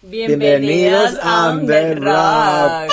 Bienvenidos 0.00 1.18
a 1.20 1.50
Under 1.50 1.98
Rock. 2.00 2.92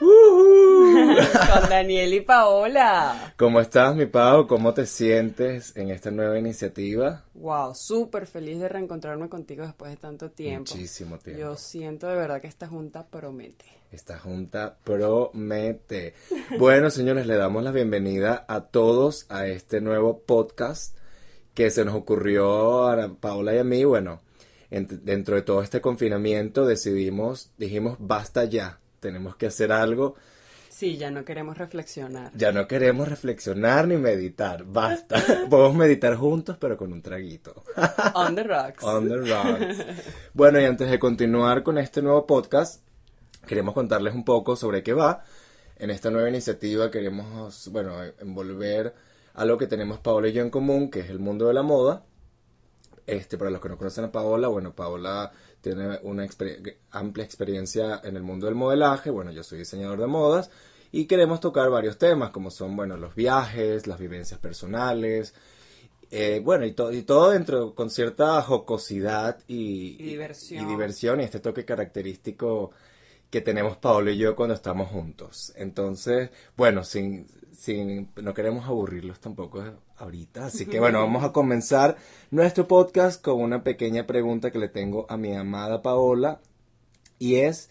Con 0.00 1.70
Daniel 1.70 2.14
y 2.14 2.20
Paola. 2.20 3.32
¿Cómo 3.36 3.60
estás, 3.60 3.94
mi 3.94 4.06
Pau? 4.06 4.48
¿Cómo 4.48 4.74
te 4.74 4.86
sientes 4.86 5.76
en 5.76 5.90
esta 5.90 6.10
nueva 6.10 6.36
iniciativa? 6.36 7.22
Wow, 7.34 7.76
súper 7.76 8.26
feliz 8.26 8.58
de 8.58 8.68
reencontrarme 8.68 9.28
contigo 9.28 9.64
después 9.64 9.92
de 9.92 9.98
tanto 9.98 10.32
tiempo. 10.32 10.72
Muchísimo 10.74 11.16
tiempo. 11.18 11.40
Yo 11.40 11.56
siento 11.56 12.08
de 12.08 12.16
verdad 12.16 12.40
que 12.40 12.48
esta 12.48 12.66
junta 12.66 13.06
promete. 13.06 13.66
Esta 13.92 14.18
junta 14.18 14.76
promete. 14.82 16.14
Bueno, 16.58 16.90
señores, 16.90 17.24
le 17.28 17.36
damos 17.36 17.62
la 17.62 17.70
bienvenida 17.70 18.44
a 18.48 18.62
todos 18.62 19.26
a 19.28 19.46
este 19.46 19.80
nuevo 19.80 20.22
podcast 20.22 20.96
que 21.54 21.70
se 21.70 21.84
nos 21.84 21.94
ocurrió 21.94 22.88
a 22.88 23.14
Paola 23.14 23.54
y 23.54 23.58
a 23.58 23.64
mí. 23.64 23.84
Bueno, 23.84 24.25
dentro 24.80 25.36
de 25.36 25.42
todo 25.42 25.62
este 25.62 25.80
confinamiento 25.80 26.66
decidimos, 26.66 27.50
dijimos, 27.56 27.96
basta 27.98 28.44
ya, 28.44 28.78
tenemos 29.00 29.36
que 29.36 29.46
hacer 29.46 29.72
algo. 29.72 30.16
Sí, 30.68 30.98
ya 30.98 31.10
no 31.10 31.24
queremos 31.24 31.56
reflexionar. 31.56 32.32
Ya 32.34 32.52
no 32.52 32.68
queremos 32.68 33.08
reflexionar 33.08 33.88
ni 33.88 33.96
meditar, 33.96 34.64
basta. 34.64 35.16
Podemos 35.50 35.74
meditar 35.74 36.16
juntos, 36.16 36.58
pero 36.60 36.76
con 36.76 36.92
un 36.92 37.00
traguito. 37.00 37.64
On 38.14 38.34
the 38.34 38.42
rocks. 38.42 38.84
On 38.84 39.08
the 39.08 39.16
rocks. 39.16 39.78
Bueno, 40.34 40.60
y 40.60 40.64
antes 40.64 40.90
de 40.90 40.98
continuar 40.98 41.62
con 41.62 41.78
este 41.78 42.02
nuevo 42.02 42.26
podcast, 42.26 42.82
queremos 43.46 43.72
contarles 43.72 44.14
un 44.14 44.24
poco 44.24 44.54
sobre 44.54 44.82
qué 44.82 44.92
va. 44.92 45.24
En 45.78 45.90
esta 45.90 46.10
nueva 46.10 46.28
iniciativa 46.28 46.90
queremos, 46.90 47.68
bueno, 47.72 48.02
envolver 48.18 48.94
algo 49.32 49.56
que 49.56 49.66
tenemos 49.66 49.98
Paola 50.00 50.28
y 50.28 50.32
yo 50.32 50.42
en 50.42 50.50
común, 50.50 50.90
que 50.90 51.00
es 51.00 51.08
el 51.08 51.18
mundo 51.18 51.46
de 51.48 51.54
la 51.54 51.62
moda. 51.62 52.04
Este, 53.06 53.38
para 53.38 53.50
los 53.50 53.60
que 53.60 53.68
no 53.68 53.78
conocen 53.78 54.04
a 54.04 54.12
Paola, 54.12 54.48
bueno, 54.48 54.74
Paola 54.74 55.30
tiene 55.60 56.00
una 56.02 56.26
amplia 56.90 57.24
experiencia 57.24 58.00
en 58.02 58.16
el 58.16 58.22
mundo 58.22 58.46
del 58.46 58.56
modelaje, 58.56 59.10
bueno, 59.10 59.30
yo 59.30 59.44
soy 59.44 59.58
diseñador 59.58 60.00
de 60.00 60.06
modas 60.08 60.50
y 60.90 61.06
queremos 61.06 61.38
tocar 61.38 61.70
varios 61.70 61.98
temas 61.98 62.30
como 62.30 62.50
son, 62.50 62.74
bueno, 62.74 62.96
los 62.96 63.14
viajes, 63.14 63.86
las 63.86 64.00
vivencias 64.00 64.40
personales, 64.40 65.34
eh, 66.10 66.40
bueno, 66.42 66.64
y, 66.64 66.74
y, 66.92 67.02
todo 67.02 67.30
dentro 67.30 67.74
con 67.74 67.90
cierta 67.90 68.40
jocosidad 68.42 69.38
y, 69.48 69.96
diversión. 69.96 70.64
y, 70.64 70.68
diversión 70.68 71.20
y 71.20 71.24
este 71.24 71.40
toque 71.40 71.64
característico 71.64 72.70
que 73.30 73.40
tenemos 73.40 73.76
Paolo 73.76 74.10
y 74.10 74.18
yo 74.18 74.36
cuando 74.36 74.54
estamos 74.54 74.88
juntos. 74.88 75.52
Entonces, 75.56 76.30
bueno, 76.56 76.84
sin, 76.84 77.26
sin, 77.52 78.10
no 78.16 78.34
queremos 78.34 78.66
aburrirlos 78.66 79.20
tampoco 79.20 79.62
ahorita. 79.96 80.46
Así 80.46 80.66
que 80.66 80.80
bueno, 80.80 81.00
vamos 81.00 81.24
a 81.24 81.32
comenzar 81.32 81.96
nuestro 82.30 82.68
podcast 82.68 83.22
con 83.22 83.40
una 83.40 83.62
pequeña 83.62 84.06
pregunta 84.06 84.50
que 84.50 84.58
le 84.58 84.68
tengo 84.68 85.06
a 85.08 85.16
mi 85.16 85.34
amada 85.34 85.82
Paola. 85.82 86.40
Y 87.18 87.36
es, 87.36 87.70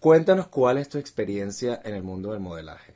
cuéntanos 0.00 0.48
cuál 0.48 0.78
es 0.78 0.88
tu 0.88 0.98
experiencia 0.98 1.80
en 1.84 1.94
el 1.94 2.02
mundo 2.02 2.32
del 2.32 2.40
modelaje. 2.40 2.94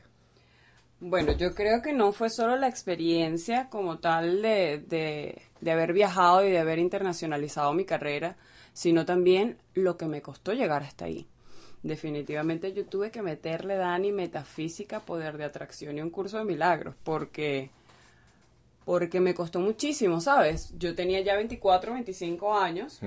Bueno, 0.98 1.32
yo 1.32 1.54
creo 1.54 1.82
que 1.82 1.92
no 1.92 2.12
fue 2.12 2.30
solo 2.30 2.56
la 2.56 2.68
experiencia 2.68 3.68
como 3.68 3.98
tal 3.98 4.40
de, 4.40 4.82
de, 4.86 5.42
de 5.60 5.70
haber 5.70 5.92
viajado 5.92 6.44
y 6.46 6.50
de 6.50 6.58
haber 6.58 6.78
internacionalizado 6.78 7.74
mi 7.74 7.84
carrera, 7.84 8.36
sino 8.72 9.04
también 9.04 9.58
lo 9.74 9.98
que 9.98 10.06
me 10.06 10.22
costó 10.22 10.54
llegar 10.54 10.82
hasta 10.82 11.04
ahí. 11.04 11.28
Definitivamente 11.86 12.72
yo 12.72 12.84
tuve 12.84 13.12
que 13.12 13.22
meterle, 13.22 13.76
Dani, 13.76 14.10
metafísica, 14.10 14.98
poder 14.98 15.38
de 15.38 15.44
atracción 15.44 15.96
y 15.96 16.00
un 16.00 16.10
curso 16.10 16.38
de 16.38 16.44
milagros, 16.44 16.96
porque 17.04 17.70
porque 18.84 19.20
me 19.20 19.34
costó 19.34 19.60
muchísimo, 19.60 20.20
¿sabes? 20.20 20.72
Yo 20.78 20.94
tenía 20.94 21.20
ya 21.20 21.36
24, 21.36 21.92
25 21.92 22.56
años, 22.56 23.00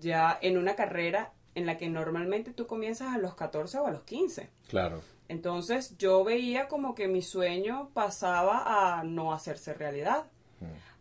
ya 0.00 0.38
en 0.40 0.56
una 0.58 0.76
carrera 0.76 1.32
en 1.54 1.66
la 1.66 1.76
que 1.76 1.88
normalmente 1.88 2.52
tú 2.52 2.66
comienzas 2.66 3.14
a 3.14 3.18
los 3.18 3.34
14 3.34 3.78
o 3.78 3.86
a 3.86 3.90
los 3.90 4.02
15. 4.02 4.48
Claro. 4.68 5.00
Entonces 5.28 5.96
yo 5.98 6.24
veía 6.24 6.68
como 6.68 6.94
que 6.94 7.08
mi 7.08 7.22
sueño 7.22 7.90
pasaba 7.92 8.98
a 8.98 9.04
no 9.04 9.32
hacerse 9.32 9.74
realidad. 9.74 10.24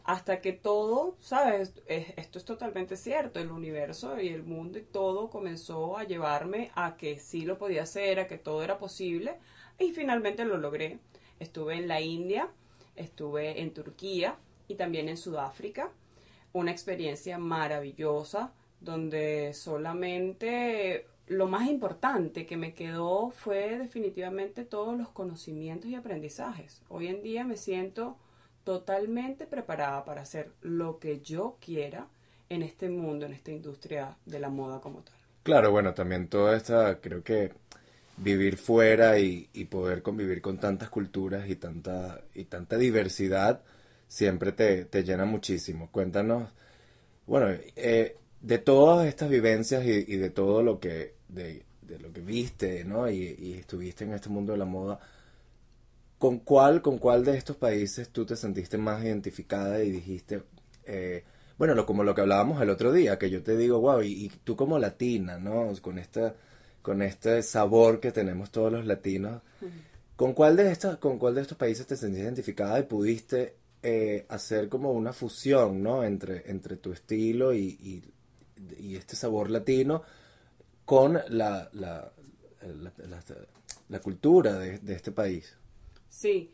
Hasta 0.04 0.42
que 0.42 0.54
todo, 0.54 1.16
¿sabes? 1.20 1.74
Es- 1.88 2.14
Esto 2.18 2.40
es 2.40 2.46
totalmente 2.46 2.96
cierto. 2.98 3.40
El 3.40 3.52
universo 3.52 4.20
y 4.20 4.30
el 4.30 4.44
mundo 4.44 4.80
y 4.80 4.84
todo 4.84 5.30
comenzó 5.30 5.98
a 5.98 6.04
llevarme 6.04 6.72
a 6.76 6.98
que 6.98 7.20
sí 7.20 7.42
lo 7.46 7.58
podía 7.58 7.84
hacer, 7.84 8.20
a 8.20 8.28
que 8.28 8.38
todo 8.38 8.64
era 8.64 8.78
posible. 8.80 9.38
Y 9.80 9.92
finalmente 9.92 10.46
lo 10.46 10.58
logré. 10.58 11.00
Estuve 11.40 11.76
en 11.76 11.88
la 11.88 12.02
India, 12.02 12.50
estuve 12.96 13.62
en 13.62 13.74
Turquía 13.74 14.38
y 14.68 14.76
también 14.76 15.10
en 15.10 15.18
Sudáfrica. 15.18 15.92
Una 16.54 16.72
experiencia 16.72 17.38
maravillosa 17.38 18.54
donde 18.82 19.54
solamente 19.54 21.06
lo 21.28 21.48
más 21.48 21.70
importante 21.70 22.46
que 22.46 22.58
me 22.58 22.74
quedó 22.74 23.30
fue 23.32 23.78
definitivamente 23.78 24.66
todos 24.66 24.98
los 24.98 25.10
conocimientos 25.10 25.90
y 25.90 25.96
aprendizajes. 25.96 26.82
Hoy 26.90 27.08
en 27.08 27.24
día 27.24 27.46
me 27.46 27.56
siento 27.58 28.18
totalmente 28.72 29.48
preparada 29.48 30.06
para 30.06 30.22
hacer 30.22 30.54
lo 30.62 30.98
que 30.98 31.20
yo 31.20 31.58
quiera 31.60 32.08
en 32.48 32.64
este 32.64 32.88
mundo, 32.88 33.26
en 33.26 33.34
esta 33.34 33.52
industria 33.52 34.16
de 34.26 34.40
la 34.40 34.48
moda 34.48 34.80
como 34.80 35.02
tal. 35.02 35.14
Claro, 35.44 35.72
bueno, 35.72 35.94
también 35.94 36.30
toda 36.30 36.56
esta, 36.56 37.02
creo 37.02 37.22
que 37.22 37.52
vivir 38.16 38.56
fuera 38.56 39.20
y, 39.20 39.44
poder 39.70 40.02
convivir 40.02 40.42
con 40.42 40.58
tantas 40.58 40.90
culturas 40.90 41.50
y 41.50 41.58
tanta, 41.58 42.22
y 42.34 42.46
tanta 42.46 42.78
diversidad 42.78 43.62
siempre 44.08 44.54
te, 44.54 44.86
te 44.86 45.04
llena 45.04 45.26
muchísimo. 45.26 45.90
Cuéntanos, 45.92 46.50
bueno, 47.28 47.48
eh, 47.76 48.16
de 48.40 48.58
todas 48.58 49.06
estas 49.06 49.30
vivencias 49.30 49.86
y, 49.86 50.16
de 50.16 50.30
todo 50.30 50.64
lo 50.64 50.80
que, 50.80 51.16
de, 51.28 51.66
de 51.82 52.00
lo 52.00 52.14
que 52.14 52.22
viste, 52.22 52.86
¿no? 52.86 53.10
Y, 53.10 53.36
y 53.38 53.54
estuviste 53.56 54.06
en 54.06 54.14
este 54.14 54.30
mundo 54.30 54.54
de 54.54 54.60
la 54.60 54.66
moda, 54.66 55.02
¿con 56.22 56.40
cuál, 56.40 56.82
con 56.82 57.00
cuál 57.00 57.26
de 57.26 57.36
estos 57.38 57.58
países 57.58 58.10
tú 58.10 58.26
te 58.26 58.36
sentiste 58.38 58.78
más 58.78 59.04
identificada 59.04 59.84
y 59.84 59.92
dijiste, 59.92 60.44
eh, 60.86 61.24
bueno, 61.58 61.74
lo, 61.76 61.86
como 61.86 62.04
lo 62.04 62.14
que 62.16 62.22
hablábamos 62.22 62.62
el 62.62 62.70
otro 62.70 62.92
día, 62.94 63.18
que 63.20 63.30
yo 63.32 63.42
te 63.44 63.58
digo, 63.58 63.80
wow, 63.82 64.02
y, 64.04 64.26
y 64.26 64.30
tú 64.44 64.56
como 64.56 64.80
latina, 64.80 65.38
¿no? 65.40 65.74
Con 65.82 65.98
esta, 66.00 66.36
con 66.84 67.02
este 67.02 67.42
sabor 67.44 68.00
que 68.00 68.12
tenemos 68.12 68.52
todos 68.52 68.72
los 68.72 68.86
latinos, 68.86 69.42
¿con 70.16 70.34
cuál 70.34 70.56
de 70.58 70.72
estas, 70.72 70.98
con 70.98 71.18
cuál 71.20 71.36
de 71.36 71.42
estos 71.42 71.58
países 71.58 71.88
te 71.88 71.98
sentiste 71.98 72.24
identificada 72.26 72.80
y 72.80 72.84
pudiste 72.84 73.56
eh, 73.84 74.26
hacer 74.30 74.70
como 74.70 74.92
una 74.92 75.14
fusión, 75.14 75.82
¿no? 75.84 76.04
Entre, 76.04 76.50
entre 76.52 76.78
tu 76.78 76.94
estilo 76.94 77.54
y, 77.54 77.66
y, 77.82 78.04
y 78.80 78.96
este 78.96 79.16
sabor 79.16 79.50
latino 79.50 80.04
con 80.86 81.14
la, 81.30 81.70
la, 81.74 82.12
la, 82.62 82.92
la- 83.08 83.24
la 83.90 84.00
cultura 84.00 84.58
de, 84.58 84.80
de 84.80 84.94
este 84.94 85.12
país. 85.12 85.54
Sí. 86.12 86.52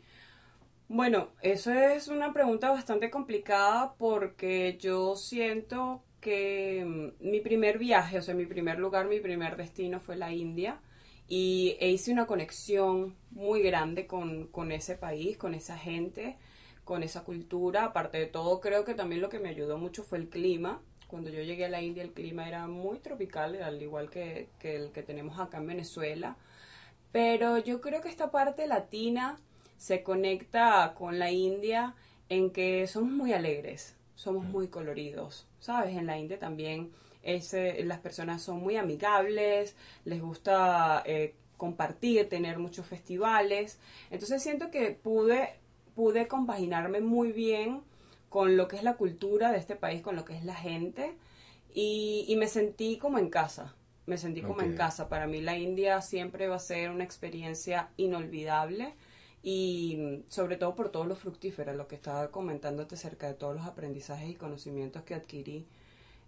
Bueno, 0.88 1.30
eso 1.42 1.72
es 1.72 2.08
una 2.08 2.32
pregunta 2.32 2.70
bastante 2.70 3.10
complicada 3.10 3.94
porque 3.98 4.78
yo 4.80 5.16
siento 5.16 6.02
que 6.20 6.84
mm, 6.86 7.30
mi 7.30 7.40
primer 7.40 7.78
viaje, 7.78 8.18
o 8.18 8.22
sea, 8.22 8.34
mi 8.34 8.46
primer 8.46 8.78
lugar, 8.78 9.08
mi 9.08 9.20
primer 9.20 9.56
destino 9.56 10.00
fue 10.00 10.16
la 10.16 10.32
India 10.32 10.80
y 11.28 11.76
e 11.80 11.90
hice 11.90 12.12
una 12.12 12.26
conexión 12.26 13.16
muy 13.32 13.62
grande 13.62 14.06
con, 14.06 14.48
con 14.48 14.72
ese 14.72 14.96
país, 14.96 15.36
con 15.38 15.54
esa 15.54 15.76
gente, 15.78 16.36
con 16.84 17.02
esa 17.02 17.24
cultura. 17.24 17.84
Aparte 17.86 18.18
de 18.18 18.26
todo, 18.26 18.60
creo 18.60 18.84
que 18.84 18.94
también 18.94 19.20
lo 19.22 19.28
que 19.30 19.40
me 19.40 19.50
ayudó 19.50 19.78
mucho 19.78 20.04
fue 20.04 20.18
el 20.18 20.28
clima. 20.30 20.82
Cuando 21.08 21.30
yo 21.30 21.42
llegué 21.42 21.66
a 21.66 21.70
la 21.70 21.82
India 21.82 22.02
el 22.04 22.12
clima 22.12 22.48
era 22.48 22.66
muy 22.68 22.98
tropical, 23.00 23.62
al 23.62 23.82
igual 23.82 24.10
que, 24.10 24.50
que 24.60 24.76
el 24.76 24.92
que 24.92 25.02
tenemos 25.02 25.38
acá 25.40 25.58
en 25.58 25.66
Venezuela. 25.68 26.36
Pero 27.12 27.58
yo 27.58 27.80
creo 27.80 28.00
que 28.02 28.08
esta 28.08 28.30
parte 28.30 28.66
latina 28.66 29.38
se 29.78 30.02
conecta 30.02 30.94
con 30.98 31.18
la 31.18 31.30
India 31.30 31.94
en 32.28 32.50
que 32.50 32.86
somos 32.86 33.10
muy 33.12 33.32
alegres, 33.32 33.96
somos 34.16 34.44
muy 34.44 34.68
coloridos, 34.68 35.46
¿sabes? 35.60 35.96
En 35.96 36.06
la 36.06 36.18
India 36.18 36.38
también 36.38 36.92
ese- 37.22 37.84
las 37.84 38.00
personas 38.00 38.42
son 38.42 38.60
muy 38.60 38.76
amigables, 38.76 39.76
les 40.04 40.20
gusta 40.22 41.02
eh, 41.06 41.34
compartir, 41.56 42.28
tener 42.28 42.58
muchos 42.58 42.86
festivales. 42.86 43.78
Entonces 44.10 44.42
siento 44.42 44.70
que 44.70 44.90
pude, 44.92 45.50
pude 45.94 46.28
compaginarme 46.28 47.00
muy 47.00 47.32
bien 47.32 47.82
con 48.28 48.56
lo 48.56 48.68
que 48.68 48.76
es 48.76 48.82
la 48.82 48.96
cultura 48.96 49.50
de 49.52 49.58
este 49.58 49.76
país, 49.76 50.02
con 50.02 50.16
lo 50.16 50.24
que 50.24 50.36
es 50.36 50.44
la 50.44 50.54
gente, 50.54 51.14
y, 51.74 52.24
y 52.28 52.36
me 52.36 52.46
sentí 52.48 52.98
como 52.98 53.18
en 53.18 53.30
casa. 53.30 53.74
Me 54.06 54.16
sentí 54.18 54.42
como 54.42 54.62
en 54.62 54.72
casa. 54.74 55.08
Para 55.08 55.26
mí 55.26 55.40
la 55.42 55.56
India 55.58 56.00
siempre 56.00 56.48
va 56.48 56.56
a 56.56 56.60
ser 56.60 56.90
una 56.90 57.04
experiencia 57.04 57.90
inolvidable 57.98 58.94
y 59.42 59.96
mm, 60.26 60.30
sobre 60.30 60.56
todo 60.56 60.74
por 60.74 60.90
todo 60.90 61.04
lo 61.04 61.16
fructífero, 61.16 61.74
lo 61.74 61.88
que 61.88 61.96
estaba 61.96 62.30
comentándote 62.30 62.94
acerca 62.96 63.28
de 63.28 63.34
todos 63.34 63.54
los 63.56 63.66
aprendizajes 63.66 64.28
y 64.30 64.34
conocimientos 64.34 65.02
que 65.04 65.14
adquirí. 65.14 65.66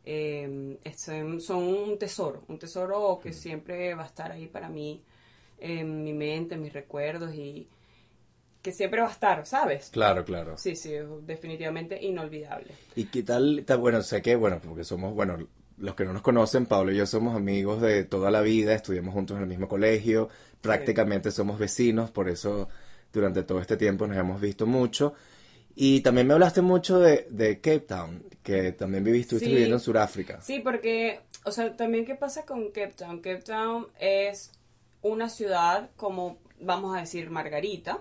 Eh, 0.05 0.79
es- 0.85 1.01
son 1.45 1.63
un 1.65 1.99
tesoro, 1.99 2.43
un 2.49 2.59
tesoro 2.59 3.21
que 3.23 3.33
siempre 3.33 3.95
va 3.95 4.05
a 4.05 4.07
estar 4.07 4.33
ahí 4.33 4.47
para 4.49 4.69
mí, 4.69 5.03
en 5.61 6.05
mi 6.05 6.13
mente, 6.15 6.55
en 6.57 6.63
mis 6.63 6.73
recuerdos 6.73 7.35
y 7.35 7.69
que 8.63 8.73
siempre 8.73 9.01
va 9.01 9.09
a 9.09 9.13
estar, 9.13 9.47
¿sabes? 9.47 9.91
Claro, 9.91 10.25
claro. 10.25 10.57
Sí, 10.59 10.77
sí, 10.77 10.93
definitivamente 11.23 12.03
inolvidable. 12.03 12.75
¿Y 12.95 13.05
qué 13.07 13.23
tal? 13.23 13.65
ta- 13.67 13.77
Bueno, 13.77 14.03
sé 14.03 14.21
que, 14.23 14.37
bueno, 14.37 14.61
porque 14.63 14.85
somos, 14.85 15.15
bueno, 15.15 15.39
los 15.79 15.95
que 15.95 16.05
no 16.05 16.13
nos 16.13 16.23
conocen, 16.23 16.67
Pablo 16.67 16.93
y 16.93 16.97
yo 16.97 17.07
somos 17.07 17.35
amigos 17.35 17.81
de 17.81 18.05
toda 18.05 18.31
la 18.31 18.43
vida, 18.43 18.75
estudiamos 18.75 19.15
juntos 19.15 19.37
en 19.37 19.45
el 19.45 19.49
mismo 19.49 19.69
colegio, 19.69 20.29
prácticamente 20.61 21.31
somos 21.31 21.59
vecinos, 21.59 22.11
por 22.11 22.29
eso 22.29 22.69
durante 23.13 23.43
todo 23.43 23.61
este 23.61 23.77
tiempo 23.77 24.07
nos 24.07 24.17
hemos 24.17 24.41
visto 24.41 24.67
mucho. 24.67 25.15
Y 25.75 26.01
también 26.01 26.27
me 26.27 26.35
hablaste 26.35 26.61
mucho 26.63 26.99
de, 26.99 27.27
de 27.31 27.57
Cape 27.61 27.81
Town, 27.81 28.25
que 28.43 28.73
también 28.73 29.05
viviste, 29.05 29.37
estuviste 29.37 29.47
Sí. 29.47 29.53
viviendo 29.53 29.77
en 29.77 29.81
Sudáfrica. 29.81 30.41
Sí, 30.43 30.61
porque, 30.61 31.21
o 31.45 31.53
sea, 31.53 31.75
también 31.77 32.05
qué 32.05 32.15
pasa 32.17 32.45
con 32.45 32.67
Cape 32.69 32.93
Town. 32.97 33.19
Cape 33.21 33.43
Town 33.43 33.87
es 33.99 34.51
una 35.03 35.29
ciudad 35.29 35.91
como, 35.97 36.39
vamos 36.61 36.95
a 36.97 37.01
decir, 37.01 37.31
Margarita, 37.31 38.01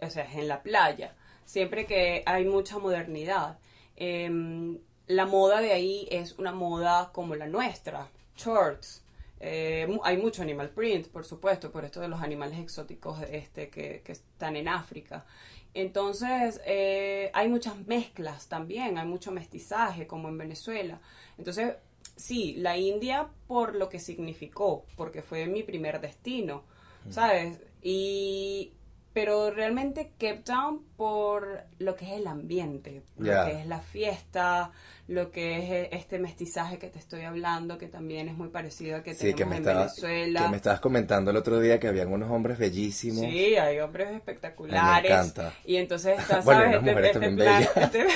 o 0.00 0.10
sea, 0.10 0.24
es 0.24 0.34
en 0.36 0.48
la 0.48 0.62
playa, 0.62 1.14
siempre 1.44 1.86
que 1.86 2.22
hay 2.26 2.44
mucha 2.46 2.78
modernidad. 2.78 3.58
Em, 3.96 4.78
la 5.06 5.26
moda 5.26 5.60
de 5.60 5.72
ahí 5.72 6.08
es 6.10 6.32
una 6.38 6.52
moda 6.52 7.10
como 7.12 7.36
la 7.36 7.46
nuestra, 7.46 8.08
shorts. 8.36 9.03
Eh, 9.40 9.86
hay 10.02 10.16
mucho 10.16 10.42
animal 10.42 10.70
print, 10.70 11.08
por 11.08 11.24
supuesto, 11.24 11.70
por 11.70 11.84
esto 11.84 12.00
de 12.00 12.08
los 12.08 12.22
animales 12.22 12.58
exóticos 12.58 13.20
este, 13.30 13.68
que, 13.68 14.02
que 14.04 14.12
están 14.12 14.56
en 14.56 14.68
África. 14.68 15.26
Entonces, 15.74 16.60
eh, 16.66 17.30
hay 17.34 17.48
muchas 17.48 17.76
mezclas 17.86 18.48
también, 18.48 18.96
hay 18.96 19.06
mucho 19.06 19.32
mestizaje, 19.32 20.06
como 20.06 20.28
en 20.28 20.38
Venezuela. 20.38 21.00
Entonces, 21.36 21.74
sí, 22.16 22.54
la 22.58 22.76
India 22.76 23.28
por 23.48 23.74
lo 23.74 23.88
que 23.88 23.98
significó, 23.98 24.86
porque 24.96 25.20
fue 25.22 25.46
mi 25.46 25.64
primer 25.64 26.00
destino, 26.00 26.62
¿sabes? 27.10 27.58
Y, 27.82 28.72
pero 29.12 29.50
realmente 29.50 30.12
Cape 30.18 30.42
Town 30.44 30.82
por 30.96 31.64
lo 31.78 31.96
que 31.96 32.04
es 32.06 32.20
el 32.20 32.26
ambiente, 32.26 33.02
lo 33.18 33.44
que 33.44 33.60
es 33.60 33.66
la 33.66 33.80
fiesta, 33.80 34.70
lo 35.08 35.30
que 35.30 35.58
es 35.58 35.70
eh, 35.70 35.88
este 35.92 36.18
mestizaje 36.18 36.78
que 36.78 36.88
te 36.88 36.98
estoy 36.98 37.22
hablando, 37.22 37.78
que 37.78 37.88
también 37.88 38.28
es 38.28 38.36
muy 38.36 38.48
parecido 38.48 38.96
al 38.96 39.02
que 39.02 39.12
Sí, 39.12 39.32
tenemos 39.32 39.38
que 39.38 39.44
me, 39.44 39.56
en 39.56 39.62
estaba, 39.62 39.80
Venezuela. 39.80 40.42
que 40.42 40.48
me 40.48 40.56
estabas 40.56 40.80
comentando 40.80 41.30
el 41.30 41.36
otro 41.36 41.58
día 41.58 41.80
que 41.80 41.88
habían 41.88 42.12
unos 42.12 42.30
hombres 42.30 42.58
bellísimos. 42.58 43.20
Sí, 43.20 43.56
hay 43.56 43.80
hombres 43.80 44.10
espectaculares. 44.12 44.80
Ay, 44.82 45.02
me 45.02 45.08
encanta. 45.08 45.52
Y 45.64 45.76
entonces 45.76 46.18
está, 46.18 46.40
Bueno, 46.44 46.60
¿sabes? 46.62 46.78
unas 46.78 46.82
mujeres 46.82 47.12
también 47.12 47.36
plan, 47.36 47.62
este, 47.74 48.06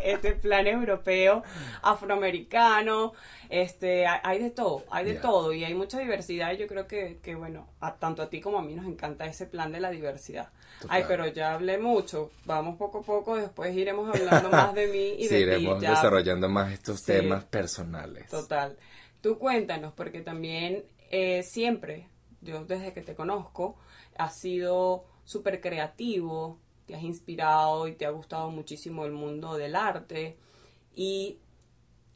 este 0.12 0.32
plan 0.32 0.66
europeo, 0.66 1.42
afroamericano, 1.82 3.12
este, 3.48 4.06
hay, 4.06 4.38
de 4.40 4.50
todo, 4.50 4.84
hay 4.90 5.04
de 5.04 5.14
todo 5.14 5.52
y 5.52 5.64
hay 5.64 5.74
mucha 5.74 5.98
diversidad 5.98 6.52
y 6.52 6.56
yo 6.56 6.66
creo 6.66 6.86
que, 6.86 7.18
que 7.22 7.34
bueno, 7.34 7.68
a, 7.80 7.94
tanto 7.94 8.22
a 8.22 8.28
ti 8.28 8.40
como 8.40 8.58
a 8.58 8.62
mí 8.62 8.74
nos 8.74 8.86
encanta 8.86 9.26
ese 9.26 9.46
plan 9.46 9.72
de 9.72 9.80
la 9.80 9.90
diversidad. 9.90 10.48
Total. 10.80 10.96
Ay, 10.96 11.04
pero 11.08 11.26
ya 11.28 11.54
hablé 11.54 11.78
mucho, 11.78 12.15
vamos 12.44 12.76
poco 12.76 12.98
a 12.98 13.02
poco, 13.02 13.36
después 13.36 13.74
iremos 13.76 14.08
hablando 14.14 14.50
más 14.50 14.74
de 14.74 14.86
mí 14.88 15.22
y 15.22 15.24
Sí, 15.28 15.34
de 15.34 15.40
iremos 15.40 15.80
ti. 15.80 15.86
desarrollando 15.86 16.48
más 16.48 16.72
estos 16.72 17.00
Sí. 17.00 17.12
temas 17.12 17.44
personales. 17.44 18.28
Total. 18.28 18.76
Tú 19.20 19.38
cuéntanos, 19.38 19.92
porque 19.94 20.20
también 20.20 20.84
eh, 21.10 21.42
siempre, 21.42 22.08
yo 22.40 22.64
desde 22.64 22.92
que 22.92 23.00
te 23.02 23.14
conozco, 23.14 23.76
has 24.18 24.38
sido 24.38 25.04
súper 25.24 25.60
creativo, 25.60 26.58
te 26.86 26.94
has 26.94 27.02
inspirado 27.02 27.88
y 27.88 27.92
te 27.94 28.06
ha 28.06 28.10
gustado 28.10 28.50
muchísimo 28.50 29.04
el 29.04 29.12
mundo 29.12 29.56
del 29.56 29.74
arte 29.74 30.36
y 30.94 31.38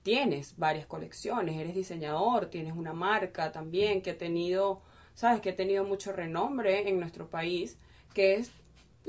tienes 0.03 0.56
varias 0.56 0.87
colecciones, 0.87 1.56
eres 1.58 1.75
diseñador, 1.75 2.46
tienes 2.46 2.75
una 2.76 2.93
marca 2.93 3.53
también 3.53 4.00
que 4.03 4.12
ha 4.12 4.19
tenido, 4.19 4.82
sabes, 5.14 5.41
que 5.41 5.50
ha 5.50 5.56
tenido 5.56 5.85
mucho 5.85 6.12
renombre 6.12 6.88
en 6.88 6.99
nuestro 6.99 7.29
país, 7.29 7.76
que 8.14 8.35
es 8.37 8.50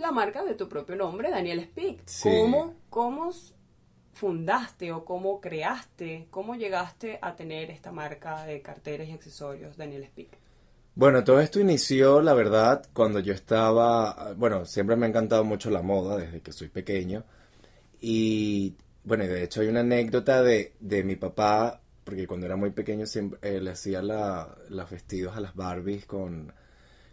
la 0.02 0.12
marca 0.12 0.44
de 0.44 0.56
tu 0.56 0.68
propio 0.70 0.96
nombre, 0.96 1.30
Daniel 1.32 1.62
Speak. 1.64 2.02
Sí. 2.06 2.30
¿Cómo, 2.30 2.76
cómo 2.90 3.32
fundaste 4.14 4.92
o 4.92 5.06
cómo 5.06 5.42
creaste, 5.42 6.28
cómo 6.32 6.56
llegaste 6.56 7.20
a 7.22 7.36
tener 7.36 7.72
esta 7.72 7.92
marca 7.92 8.46
de 8.46 8.62
carteras 8.62 9.08
y 9.08 9.12
accesorios, 9.14 9.78
Daniel 9.78 10.06
Speak? 10.08 10.38
Bueno, 10.94 11.24
todo 11.24 11.40
esto 11.40 11.60
inició, 11.60 12.22
la 12.22 12.34
verdad, 12.34 12.86
cuando 12.94 13.20
yo 13.20 13.34
estaba, 13.34 14.34
bueno, 14.36 14.66
siempre 14.66 14.96
me 14.98 15.06
ha 15.06 15.10
encantado 15.10 15.44
mucho 15.46 15.70
la 15.70 15.82
moda 15.82 16.18
desde 16.18 16.42
que 16.42 16.52
soy 16.52 16.68
pequeño. 16.70 17.24
Y 18.02 18.76
bueno, 19.04 19.26
de 19.26 19.44
hecho 19.44 19.62
hay 19.62 19.68
una 19.70 19.82
anécdota 19.82 20.44
de, 20.44 20.76
de 20.80 21.04
mi 21.04 21.16
papá, 21.18 21.82
porque 22.04 22.28
cuando 22.28 22.48
era 22.48 22.56
muy 22.58 22.72
pequeño 22.72 23.06
siempre 23.08 23.40
eh, 23.58 23.62
le 23.62 23.72
hacía 23.72 24.02
la- 24.04 24.58
los 24.70 24.90
vestidos 24.92 25.36
a 25.38 25.42
las 25.42 25.56
Barbies 25.56 26.06
con, 26.08 26.54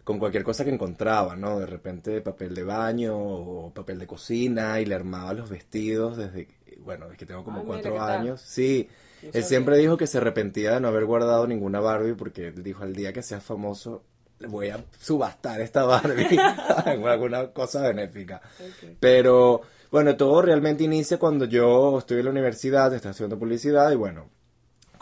con 0.09 0.17
cualquier 0.17 0.43
cosa 0.43 0.65
que 0.65 0.71
encontraba, 0.71 1.35
¿no? 1.35 1.59
De 1.59 1.67
repente 1.67 2.19
papel 2.21 2.55
de 2.55 2.63
baño 2.63 3.15
o 3.15 3.71
papel 3.71 3.99
de 3.99 4.07
cocina 4.07 4.81
y 4.81 4.85
le 4.85 4.95
armaba 4.95 5.33
los 5.33 5.51
vestidos 5.51 6.17
desde, 6.17 6.47
bueno, 6.79 7.05
desde 7.05 7.17
que 7.17 7.27
tengo 7.27 7.43
como 7.43 7.63
cuatro 7.63 8.01
años. 8.01 8.41
Sí, 8.41 8.89
No 9.21 9.29
él 9.31 9.43
siempre 9.43 9.77
dijo 9.77 9.97
que 9.97 10.07
se 10.07 10.17
arrepentía 10.17 10.71
de 10.71 10.79
no 10.79 10.87
haber 10.87 11.05
guardado 11.05 11.45
ninguna 11.45 11.79
Barbie 11.79 12.15
porque 12.15 12.47
él 12.47 12.63
dijo 12.63 12.81
al 12.81 12.95
día 12.95 13.13
que 13.13 13.21
sea 13.21 13.39
famoso 13.39 14.01
voy 14.47 14.69
a 14.69 14.83
subastar 14.99 15.61
esta 15.61 15.83
Barbie 15.83 16.39
en 16.87 17.07
alguna 17.07 17.49
cosa 17.49 17.83
benéfica. 17.83 18.41
Pero 18.99 19.61
bueno, 19.91 20.17
todo 20.17 20.41
realmente 20.41 20.85
inicia 20.85 21.19
cuando 21.19 21.45
yo 21.45 21.99
estoy 21.99 22.17
en 22.17 22.25
la 22.25 22.31
universidad, 22.31 22.91
estaba 22.95 23.11
estudiando 23.11 23.37
publicidad 23.37 23.91
y 23.91 23.95
bueno, 23.95 24.27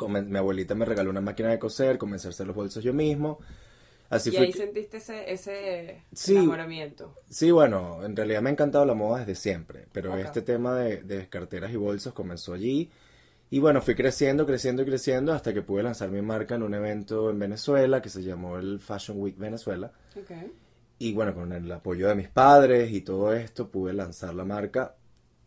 mi 0.06 0.38
abuelita 0.38 0.76
me 0.76 0.84
regaló 0.84 1.10
una 1.12 1.22
máquina 1.22 1.48
de 1.48 1.60
coser, 1.60 1.98
comencé 1.98 2.28
a 2.28 2.32
hacer 2.32 2.46
los 2.46 2.58
bolsos 2.58 2.84
yo 2.84 2.94
mismo. 2.94 3.40
Así 4.10 4.30
y 4.30 4.34
fue 4.34 4.46
ahí 4.46 4.52
que- 4.52 4.58
sentiste 4.60 4.98
ese, 4.98 5.32
ese 5.32 6.04
Sí. 6.14 6.36
enamoramiento. 6.36 7.14
Sí, 7.30 7.52
bueno, 7.52 8.04
en 8.06 8.16
realidad 8.16 8.42
me 8.42 8.50
ha 8.50 8.54
encantado 8.54 8.86
la 8.86 8.94
moda 8.94 9.20
desde 9.20 9.36
siempre, 9.36 9.86
pero 9.92 10.16
este 10.18 10.42
tema 10.42 10.76
de, 10.76 11.04
de 11.04 11.28
carteras 11.28 11.72
y 11.72 11.76
bolsos 11.76 12.14
comenzó 12.14 12.54
allí. 12.54 12.90
Y 13.50 13.60
bueno, 13.60 13.82
fui 13.82 13.96
creciendo, 13.96 14.46
creciendo 14.46 14.82
y 14.82 14.86
creciendo 14.86 15.32
hasta 15.34 15.54
que 15.54 15.62
pude 15.62 15.82
lanzar 15.84 16.10
mi 16.10 16.22
marca 16.22 16.56
en 16.56 16.64
un 16.64 16.74
evento 16.74 17.30
en 17.30 17.40
Venezuela 17.40 18.02
que 18.02 18.10
se 18.10 18.22
llamó 18.24 18.58
el 18.58 18.80
Fashion 18.80 19.20
Week 19.22 19.38
Venezuela. 19.38 19.92
Y 21.00 21.14
bueno, 21.14 21.34
con 21.34 21.54
el 21.54 21.72
apoyo 21.72 22.08
de 22.10 22.16
mis 22.16 22.28
padres 22.28 22.92
y 22.92 23.02
todo 23.02 23.34
esto 23.34 23.70
pude 23.70 23.94
lanzar 23.94 24.34
la 24.34 24.44
marca. 24.46 24.96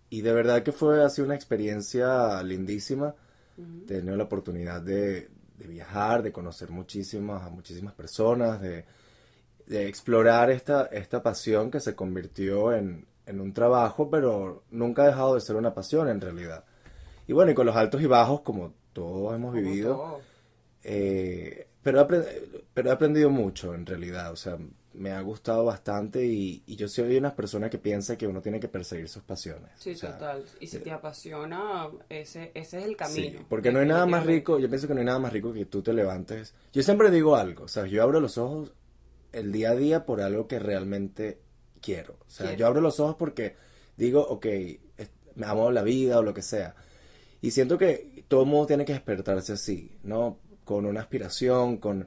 Y 0.09 0.23
de 0.23 0.33
verdad 0.33 0.63
que 0.63 0.73
fue 0.73 1.03
así 1.05 1.21
una 1.23 1.35
experiencia 1.35 2.43
lindísima. 2.43 3.15
Tenido 3.87 4.17
la 4.17 4.25
oportunidad 4.25 4.81
de, 4.81 5.29
de 5.61 5.69
viajar, 5.69 6.23
de 6.23 6.33
conocer 6.33 6.71
muchísimas, 6.71 7.43
a 7.47 7.51
muchísimas 7.51 7.95
personas, 7.95 8.61
de, 8.61 8.85
de 9.67 9.87
explorar 9.89 10.51
esta, 10.51 10.87
esta 10.87 11.23
pasión 11.23 11.71
que 11.71 11.81
se 11.81 11.95
convirtió 11.95 12.73
en, 12.75 13.07
en 13.27 13.41
un 13.41 13.53
trabajo, 13.53 14.11
pero 14.11 14.65
nunca 14.71 15.03
ha 15.03 15.07
dejado 15.07 15.35
de 15.35 15.41
ser 15.43 15.57
una 15.57 15.75
pasión 15.75 16.09
en 16.09 16.21
realidad. 16.21 16.65
Y 17.29 17.33
bueno, 17.33 17.53
y 17.53 17.55
con 17.55 17.67
los 17.67 17.77
altos 17.77 18.03
y 18.03 18.07
bajos, 18.07 18.41
como 18.41 18.73
todos 18.93 19.35
hemos 19.37 19.53
Como 19.53 19.63
vivido, 19.63 19.95
todo. 19.97 20.21
eh, 20.83 21.69
pero, 21.83 22.01
he 22.01 22.43
pero 22.75 22.91
he 22.91 22.93
aprendido 22.93 23.31
mucho 23.31 23.75
en 23.75 23.87
realidad, 23.87 24.33
o 24.33 24.37
sea, 24.37 24.59
me 24.93 25.13
ha 25.13 25.21
gustado 25.21 25.65
bastante 25.65 26.25
y, 26.27 26.63
y 26.67 26.77
yo 26.77 26.89
soy 26.89 27.17
una 27.17 27.35
persona 27.35 27.71
que 27.71 27.79
piensa 27.79 28.19
que 28.19 28.27
uno 28.27 28.43
tiene 28.43 28.59
que 28.59 28.69
perseguir 28.69 29.09
sus 29.09 29.23
pasiones. 29.23 29.71
Sí, 29.79 29.93
o 29.93 29.97
sea, 29.97 30.13
total. 30.13 30.45
Y 30.59 30.67
si 30.67 30.79
te 30.79 30.91
apasiona, 30.91 31.89
ese, 32.09 32.51
ese 32.55 32.79
es 32.79 32.85
el 32.85 32.97
camino. 32.97 33.39
Sí, 33.39 33.47
porque 33.49 33.73
no 33.73 33.79
hay 33.79 33.87
nada 33.87 34.07
más 34.07 34.27
rico, 34.27 34.59
yo 34.59 34.69
pienso 34.69 34.89
que 34.89 34.95
no 34.95 35.01
hay 35.01 35.07
nada 35.07 35.19
más 35.21 35.33
rico 35.33 35.53
que 35.53 35.65
tú 35.67 35.83
te 35.83 35.93
levantes. 35.93 36.55
Yo 36.73 36.83
siempre 36.83 37.11
digo 37.11 37.37
algo, 37.37 37.65
o 37.65 37.69
sea, 37.69 37.87
yo 37.87 38.03
abro 38.03 38.21
los 38.21 38.37
ojos 38.37 38.73
el 39.33 39.53
día 39.53 39.71
a 39.71 39.77
día 39.77 40.05
por 40.05 40.21
algo 40.21 40.49
que 40.49 40.59
realmente 40.59 41.41
quiero. 41.81 42.15
O 42.27 42.31
sea, 42.31 42.47
Quiero. 42.49 42.59
yo 42.59 42.67
abro 42.67 42.81
los 42.81 42.99
ojos 43.01 43.17
porque 43.17 43.55
digo, 43.97 44.21
ok, 44.21 44.47
me 45.37 45.47
amo 45.47 45.71
la 45.71 45.83
vida 45.83 46.19
o 46.19 46.23
lo 46.23 46.35
que 46.35 46.43
sea. 46.43 46.75
Y 47.41 47.53
siento 47.53 47.79
que 47.79 48.25
todo 48.29 48.43
el 48.43 48.49
mundo 48.49 48.67
tiene 48.67 48.85
que 48.85 48.93
despertarse 48.93 49.53
así, 49.55 49.97
¿no? 50.03 50.39
Con 50.71 50.87
una 50.87 51.01
aspiración, 51.01 51.79
con, 51.79 52.07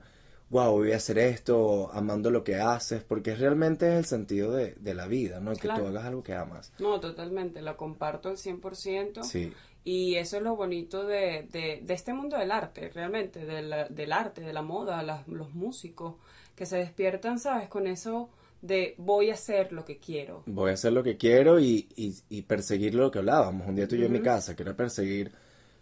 wow, 0.50 0.72
voy 0.74 0.92
a 0.94 0.98
hacer 0.98 1.18
esto, 1.20 1.92
amando 1.94 2.32
lo 2.32 2.44
que 2.44 2.56
haces, 2.58 3.04
porque 3.04 3.36
realmente 3.36 3.88
es 3.88 3.94
el 4.00 4.06
sentido 4.06 4.52
de, 4.54 4.74
de 4.76 4.94
la 4.94 5.08
vida, 5.08 5.40
¿no? 5.40 5.52
Que 5.60 5.70
tú 5.70 5.82
Claro. 5.82 5.88
hagas 5.88 6.06
algo 6.06 6.24
que 6.24 6.34
amas. 6.36 6.72
No, 6.80 7.00
totalmente, 7.00 7.62
lo 7.62 7.78
comparto 7.78 8.30
al 8.30 8.38
100%. 8.38 9.22
Sí, 9.22 9.58
Y 9.86 10.16
eso 10.16 10.38
es 10.38 10.44
lo 10.44 10.56
bonito 10.56 11.06
de, 11.06 11.48
de, 11.52 11.82
de 11.84 11.94
este 11.94 12.14
mundo 12.14 12.38
del 12.38 12.52
arte, 12.52 12.90
realmente, 12.90 13.46
del, 13.46 13.74
del 13.90 14.12
arte, 14.14 14.42
de 14.42 14.54
la 14.54 14.62
moda, 14.62 15.04
las- 15.04 15.28
los 15.28 15.54
músicos, 15.54 16.16
que 16.56 16.66
se 16.66 16.78
despiertan, 16.78 17.40
¿sabes? 17.40 17.68
Con 17.70 17.88
eso 17.88 18.30
de 18.62 18.96
voy 18.98 19.30
a 19.30 19.34
hacer 19.34 19.74
lo 19.74 19.84
que 19.86 20.00
quiero. 20.00 20.46
voy 20.46 20.72
a 20.72 20.74
hacer 20.74 20.94
lo 20.94 21.04
que 21.04 21.18
quiero 21.18 21.60
y, 21.60 21.88
y, 21.96 22.16
y 22.30 22.42
perseguir 22.44 22.96
lo 22.96 23.12
que 23.12 23.20
hablábamos 23.20 23.68
un 23.68 23.76
día 23.76 23.88
tú 23.88 23.96
y 23.96 24.00
yo 24.00 24.06
en 24.08 24.12
mi 24.12 24.22
casa, 24.22 24.56
que 24.56 24.64
era 24.64 24.76
perseguir, 24.76 25.32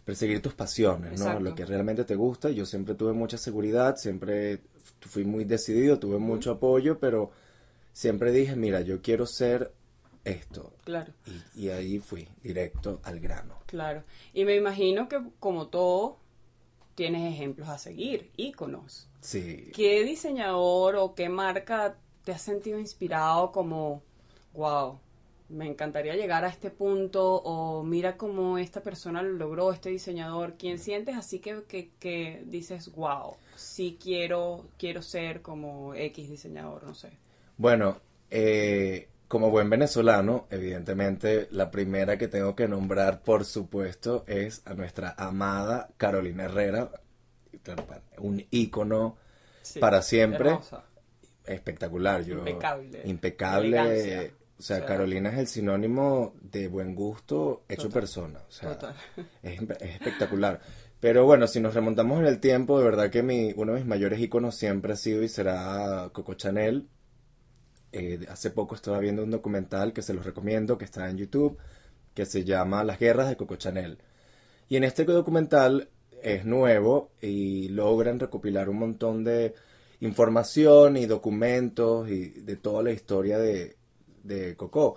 perseguir 0.04 0.42
tus 0.42 0.54
pasiones, 0.54 1.20
¿no? 1.20 1.38
Lo 1.40 1.54
que 1.54 1.64
realmente 1.64 2.04
te 2.04 2.14
gusta. 2.16 2.50
Yo 2.50 2.66
siempre 2.66 2.94
tuve 2.94 3.12
mucha 3.12 3.38
seguridad, 3.38 3.96
siempre 3.96 4.60
fui 5.00 5.24
muy 5.24 5.44
decidido, 5.44 5.98
tuve 5.98 6.18
mucho 6.18 6.50
apoyo, 6.52 6.98
pero 6.98 7.30
siempre 7.92 8.32
dije, 8.32 8.56
mira, 8.56 8.80
yo 8.80 9.00
quiero 9.02 9.26
ser 9.26 9.72
esto. 10.24 10.72
Claro, 10.84 11.12
Y, 11.54 11.66
y 11.66 11.70
ahí 11.70 11.98
fui, 11.98 12.28
directo 12.42 13.00
al 13.04 13.18
grano. 13.20 13.56
claro. 13.66 14.04
Y 14.32 14.44
me 14.44 14.54
imagino 14.56 15.08
que, 15.08 15.20
como 15.40 15.68
todo, 15.68 16.18
tienes 16.94 17.32
ejemplos 17.32 17.68
a 17.68 17.78
seguir, 17.78 18.30
íconos. 18.36 19.08
Sí. 19.20 19.70
¿Qué 19.74 20.02
diseñador 20.04 20.96
o 20.96 21.14
qué 21.14 21.28
marca 21.28 21.96
te 22.24 22.32
has 22.32 22.42
sentido 22.42 22.78
inspirado 22.78 23.50
como, 23.52 24.02
wow, 24.52 24.98
me 25.48 25.66
encantaría 25.66 26.14
llegar 26.16 26.44
a 26.44 26.48
este 26.48 26.70
punto 26.70 27.36
o 27.42 27.82
mira 27.84 28.16
cómo 28.16 28.58
esta 28.58 28.82
persona 28.82 29.22
lo 29.22 29.30
logró, 29.32 29.72
este 29.72 29.90
diseñador, 29.90 30.56
¿quién 30.58 30.78
sientes 30.78 31.16
así 31.16 31.40
que, 31.40 31.64
que, 31.64 31.90
que 31.98 32.42
dices, 32.46 32.90
wow, 32.94 33.36
sí 33.54 33.98
quiero, 34.02 34.66
quiero 34.78 35.02
ser 35.02 35.42
como 35.42 35.94
X 35.94 36.28
diseñador, 36.30 36.84
no 36.84 36.94
sé? 36.94 37.10
Bueno, 37.56 38.00
eh, 38.30 39.08
como 39.28 39.50
buen 39.50 39.70
venezolano, 39.70 40.46
evidentemente 40.50 41.48
la 41.50 41.70
primera 41.70 42.18
que 42.18 42.28
tengo 42.28 42.54
que 42.56 42.68
nombrar, 42.68 43.22
por 43.22 43.44
supuesto, 43.44 44.24
es 44.26 44.62
a 44.66 44.74
nuestra 44.74 45.14
amada 45.16 45.88
Carolina 45.96 46.44
Herrera, 46.44 46.90
un 48.18 48.44
ícono 48.50 49.16
Sí, 49.62 49.80
para 49.80 50.02
siempre, 50.02 50.48
hermosa. 50.50 50.84
espectacular, 51.44 52.24
yo, 52.24 52.38
Impecable. 52.38 53.00
impecable, 53.04 53.78
Elegancia. 53.78 54.30
O 54.62 54.64
sea, 54.64 54.76
O 54.76 54.78
sea, 54.78 54.86
Carolina 54.86 55.30
es 55.30 55.38
el 55.38 55.48
sinónimo 55.48 56.34
de 56.40 56.68
buen 56.68 56.94
gusto 56.94 57.64
hecho 57.68 57.88
Total. 57.88 58.00
persona, 58.00 58.40
o 58.48 58.52
sea, 58.52 58.78
Total. 58.78 58.94
es 59.42 59.60
espectacular. 59.80 60.60
Pero 61.00 61.26
bueno, 61.26 61.48
si 61.48 61.58
nos 61.58 61.74
remontamos 61.74 62.20
en 62.20 62.26
el 62.26 62.38
tiempo, 62.38 62.78
de 62.78 62.84
verdad 62.84 63.10
que 63.10 63.24
mi, 63.24 63.52
uno 63.56 63.72
de 63.72 63.80
mis 63.80 63.88
mayores 63.88 64.20
íconos 64.20 64.54
siempre 64.54 64.92
ha 64.92 64.96
sido 64.96 65.24
y 65.24 65.28
será 65.28 66.10
Coco 66.12 66.34
Chanel. 66.34 66.86
Eh, 67.90 68.24
hace 68.28 68.50
poco 68.50 68.76
estaba 68.76 69.00
viendo 69.00 69.24
un 69.24 69.32
documental 69.32 69.92
que 69.92 70.02
se 70.02 70.14
los 70.14 70.24
recomiendo, 70.24 70.78
que 70.78 70.84
está 70.84 71.10
en 71.10 71.18
YouTube, 71.18 71.58
que 72.14 72.24
se 72.24 72.44
llama 72.44 72.84
Las 72.84 73.00
guerras 73.00 73.28
de 73.28 73.36
Coco 73.36 73.56
Chanel. 73.56 73.98
Y 74.68 74.76
en 74.76 74.84
este 74.84 75.04
documental 75.04 75.88
es 76.22 76.44
nuevo 76.44 77.10
y 77.20 77.68
logran 77.70 78.20
recopilar 78.20 78.68
un 78.68 78.78
montón 78.78 79.24
de 79.24 79.56
información 79.98 80.96
y 80.96 81.06
documentos 81.06 82.08
y 82.08 82.28
de 82.28 82.54
toda 82.54 82.84
la 82.84 82.92
historia 82.92 83.38
de, 83.38 83.81
de 84.22 84.56
Coco. 84.56 84.96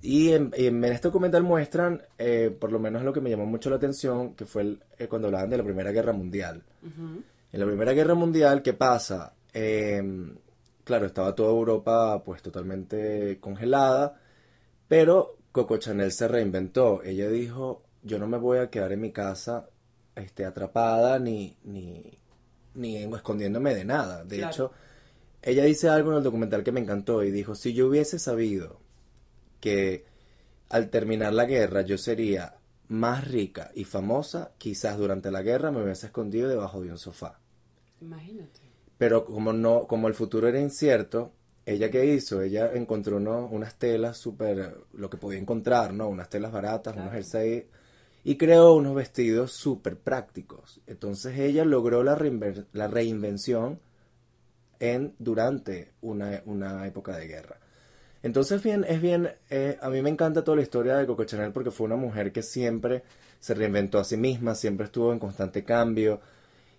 Y 0.00 0.32
en, 0.32 0.50
en 0.56 0.82
este 0.84 1.08
documental 1.08 1.42
muestran, 1.42 2.02
eh, 2.16 2.54
por 2.58 2.72
lo 2.72 2.78
menos 2.78 3.02
lo 3.02 3.12
que 3.12 3.20
me 3.20 3.28
llamó 3.30 3.44
mucho 3.46 3.68
la 3.70 3.76
atención, 3.76 4.34
que 4.34 4.46
fue 4.46 4.62
el- 4.62 4.82
eh, 4.98 5.08
cuando 5.08 5.28
hablaban 5.28 5.50
de 5.50 5.58
la 5.58 5.64
Primera 5.64 5.92
Guerra 5.92 6.12
Mundial. 6.12 6.62
En 7.52 7.60
la 7.60 7.66
Primera 7.66 7.92
Guerra 7.92 8.14
Mundial, 8.14 8.62
¿qué 8.62 8.72
pasa? 8.72 9.34
Eh, 9.52 10.02
claro, 10.84 11.06
estaba 11.06 11.34
toda 11.34 11.50
Europa 11.50 12.22
pues 12.24 12.40
totalmente 12.42 13.38
congelada, 13.40 14.18
pero 14.88 15.36
Coco 15.52 15.76
Chanel 15.76 16.12
se 16.12 16.28
reinventó. 16.28 17.02
Ella 17.02 17.28
dijo, 17.28 17.82
yo 18.02 18.18
no 18.18 18.26
me 18.26 18.38
voy 18.38 18.58
a 18.58 18.70
quedar 18.70 18.92
en 18.92 19.00
mi 19.00 19.12
casa 19.12 19.68
este, 20.16 20.44
atrapada 20.44 21.18
ni, 21.18 21.56
ni, 21.64 22.02
ni 22.74 22.96
escondiéndome 22.96 23.74
de 23.74 23.84
nada. 23.84 24.24
De 24.24 24.36
Claro. 24.38 24.50
hecho, 24.52 24.72
ella 25.44 25.64
dice 25.64 25.88
algo 25.90 26.12
en 26.12 26.18
el 26.18 26.24
documental 26.24 26.64
que 26.64 26.72
me 26.72 26.80
encantó 26.80 27.22
y 27.24 27.30
dijo, 27.30 27.54
si 27.54 27.74
yo 27.74 27.88
hubiese 27.88 28.18
sabido 28.18 28.80
que 29.60 30.06
al 30.70 30.90
terminar 30.90 31.32
la 31.34 31.46
guerra 31.46 31.82
yo 31.82 31.98
sería 31.98 32.56
más 32.88 33.28
rica 33.28 33.70
y 33.74 33.84
famosa, 33.84 34.52
quizás 34.58 34.98
durante 34.98 35.30
la 35.30 35.42
guerra 35.42 35.72
me 35.72 35.82
hubiese 35.82 36.06
escondido 36.06 36.48
debajo 36.48 36.82
de 36.82 36.90
un 36.92 36.98
sofá. 36.98 37.40
Imagínate. 38.00 38.60
Pero 38.98 39.24
como 39.24 39.52
no, 39.52 39.86
como 39.86 40.08
el 40.08 40.14
futuro 40.14 40.48
era 40.48 40.60
incierto, 40.60 41.32
ella 41.66 41.90
qué 41.90 42.06
hizo? 42.06 42.42
Ella 42.42 42.72
encontró 42.74 43.16
uno- 43.16 43.46
unas 43.50 43.76
telas 43.78 44.18
súper, 44.18 44.76
lo 44.92 45.10
que 45.10 45.16
podía 45.16 45.38
encontrar, 45.40 45.92
¿no? 45.94 46.08
Unas 46.08 46.28
telas 46.28 46.52
baratas, 46.52 46.94
unos 46.94 47.06
Claro. 47.10 47.16
jerseys, 47.16 47.64
y 48.24 48.36
creó 48.36 48.74
unos 48.74 48.94
vestidos 48.94 49.52
súper 49.52 49.98
prácticos. 49.98 50.80
Entonces 50.86 51.38
ella 51.38 51.64
logró 51.64 52.02
la, 52.04 52.16
reinver- 52.18 52.66
la 52.72 52.88
reinvención 52.88 53.80
en, 54.92 55.14
durante 55.18 55.92
una, 56.02 56.42
una 56.46 56.86
época 56.86 57.16
de 57.16 57.26
guerra. 57.26 57.58
Entonces 58.22 58.62
bien, 58.62 58.84
es 58.88 59.02
bien, 59.02 59.30
eh, 59.50 59.76
a 59.82 59.90
mí 59.90 60.00
me 60.00 60.08
encanta 60.10 60.42
toda 60.44 60.56
la 60.56 60.62
historia 60.62 60.96
de 60.96 61.06
Coco 61.06 61.24
Chanel 61.24 61.52
porque 61.52 61.70
fue 61.70 61.86
una 61.86 61.96
mujer 61.96 62.32
que 62.32 62.42
siempre 62.42 63.02
se 63.38 63.52
reinventó 63.54 63.98
a 63.98 64.04
sí 64.04 64.16
misma, 64.16 64.54
siempre 64.54 64.86
estuvo 64.86 65.12
en 65.12 65.18
constante 65.18 65.62
cambio. 65.64 66.20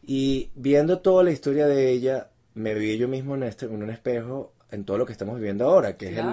Y 0.07 0.49
viendo 0.55 0.99
toda 0.99 1.23
la 1.23 1.31
historia 1.31 1.67
de 1.67 1.89
ella, 1.91 2.29
me 2.55 2.73
vi 2.73 2.97
yo 2.97 3.07
mismo 3.07 3.35
en, 3.35 3.43
este, 3.43 3.65
en 3.65 3.81
un 3.83 3.89
espejo 3.91 4.53
en 4.71 4.83
todo 4.85 4.97
lo 4.97 5.05
que 5.05 5.11
estamos 5.11 5.35
viviendo 5.37 5.65
ahora, 5.65 5.95
que 5.97 6.11
es 6.11 6.17
el, 6.17 6.25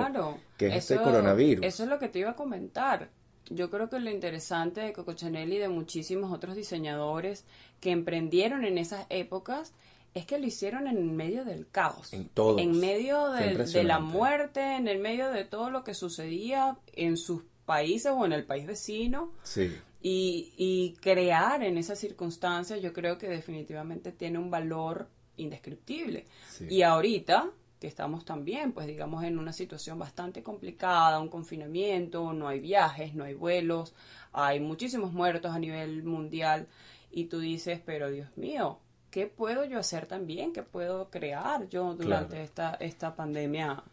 que 0.56 0.68
es 0.68 0.76
este 0.76 0.94
Eso- 0.94 1.02
coronavirus. 1.02 1.64
Eso 1.64 1.82
es 1.82 1.88
lo 1.90 1.98
que 1.98 2.08
te 2.08 2.18
iba 2.20 2.30
a 2.30 2.36
comentar. 2.36 3.10
Yo 3.50 3.70
creo 3.70 3.90
que 3.90 4.00
lo 4.00 4.08
interesante 4.10 4.80
de 4.80 4.92
Coco 4.94 5.12
Chanel 5.12 5.52
y 5.52 5.58
de 5.58 5.68
muchísimos 5.68 6.32
otros 6.32 6.56
diseñadores 6.56 7.44
que 7.80 7.90
emprendieron 7.90 8.64
en 8.64 8.78
esas 8.78 9.04
épocas 9.10 9.74
es 10.14 10.26
que 10.26 10.38
lo 10.38 10.46
hicieron 10.46 10.86
en 10.86 11.16
medio 11.16 11.44
del 11.44 11.68
caos. 11.68 12.12
En 12.12 12.28
todos. 12.28 12.60
En 12.60 12.78
medio 12.78 13.30
del- 13.30 13.70
de 13.70 13.84
la 13.84 13.98
muerte, 13.98 14.76
en 14.76 14.88
el 14.88 14.98
medio 14.98 15.30
de 15.30 15.44
todo 15.44 15.70
lo 15.70 15.84
que 15.84 15.94
sucedía 15.94 16.76
en 16.94 17.16
sus 17.16 17.42
países 17.64 18.12
o 18.14 18.24
en 18.26 18.32
el 18.32 18.44
país 18.44 18.66
vecino. 18.66 19.32
Sí, 19.42 19.72
Y, 20.04 20.52
y 20.56 20.96
crear 21.00 21.62
en 21.62 21.78
esas 21.78 21.98
circunstancias 21.98 22.82
yo 22.82 22.92
creo 22.92 23.18
que 23.18 23.28
definitivamente 23.28 24.10
tiene 24.10 24.38
un 24.38 24.50
valor 24.50 25.06
indescriptible. 25.36 26.24
Sí. 26.50 26.66
Y 26.68 26.82
ahorita 26.82 27.50
que 27.80 27.86
estamos 27.88 28.24
también, 28.24 28.72
pues 28.72 28.86
digamos, 28.86 29.24
en 29.24 29.38
una 29.38 29.52
situación 29.52 29.98
bastante 29.98 30.42
complicada, 30.42 31.18
un 31.20 31.28
confinamiento, 31.28 32.32
no 32.32 32.48
hay 32.48 32.60
viajes, 32.60 33.14
no 33.14 33.24
hay 33.24 33.34
vuelos, 33.34 33.92
hay 34.32 34.60
muchísimos 34.60 35.12
muertos 35.12 35.52
a 35.52 35.58
nivel 35.58 36.04
mundial 36.04 36.66
y 37.10 37.24
tú 37.24 37.40
dices, 37.40 37.80
pero 37.84 38.08
Dios 38.10 38.28
mío, 38.36 38.78
¿qué 39.12 39.28
puedo 39.28 39.64
yo 39.64 39.78
hacer 39.78 40.06
también? 40.06 40.52
¿Qué 40.52 40.64
puedo 40.64 41.08
crear 41.10 41.68
yo 41.68 41.94
durante 41.94 42.30
Claro. 42.30 42.44
esta, 42.44 42.74
esta 42.80 43.14
pandemia 43.14 43.84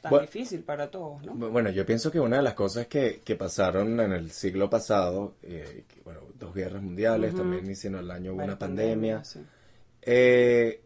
tan 0.00 0.10
Bueno, 0.10 0.22
difícil 0.26 0.64
para 0.64 0.90
todos, 0.90 1.22
¿no? 1.24 1.34
Bueno, 1.34 1.70
yo 1.70 1.86
pienso 1.86 2.10
que 2.10 2.18
una 2.18 2.38
de 2.38 2.42
las 2.42 2.54
cosas 2.54 2.88
que, 2.88 3.20
que 3.24 3.36
pasaron 3.36 4.00
en 4.00 4.12
el 4.12 4.32
siglo 4.32 4.68
pasado, 4.68 5.36
eh, 5.42 5.84
bueno, 6.04 6.20
dos 6.34 6.52
guerras 6.52 6.82
mundiales, 6.82 7.36
también 7.36 7.70
hicieron 7.70 8.00
el 8.00 8.10
año 8.10 8.32
hubo 8.34 8.42
una 8.42 8.58
pandemia. 8.58 9.22
sí. 9.24 9.38
Eh, 10.04 10.82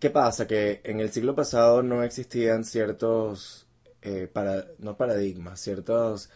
¿qué 0.00 0.10
pasa? 0.10 0.46
Que 0.48 0.80
en 0.82 0.98
el 0.98 1.10
siglo 1.12 1.34
pasado 1.36 1.82
no 1.82 2.02
existían 2.02 2.64
ciertos, 2.64 3.68
eh, 4.02 4.28
para, 4.32 4.64
no 4.78 4.96
paradigmas, 4.96 5.60
ciertas 5.60 6.30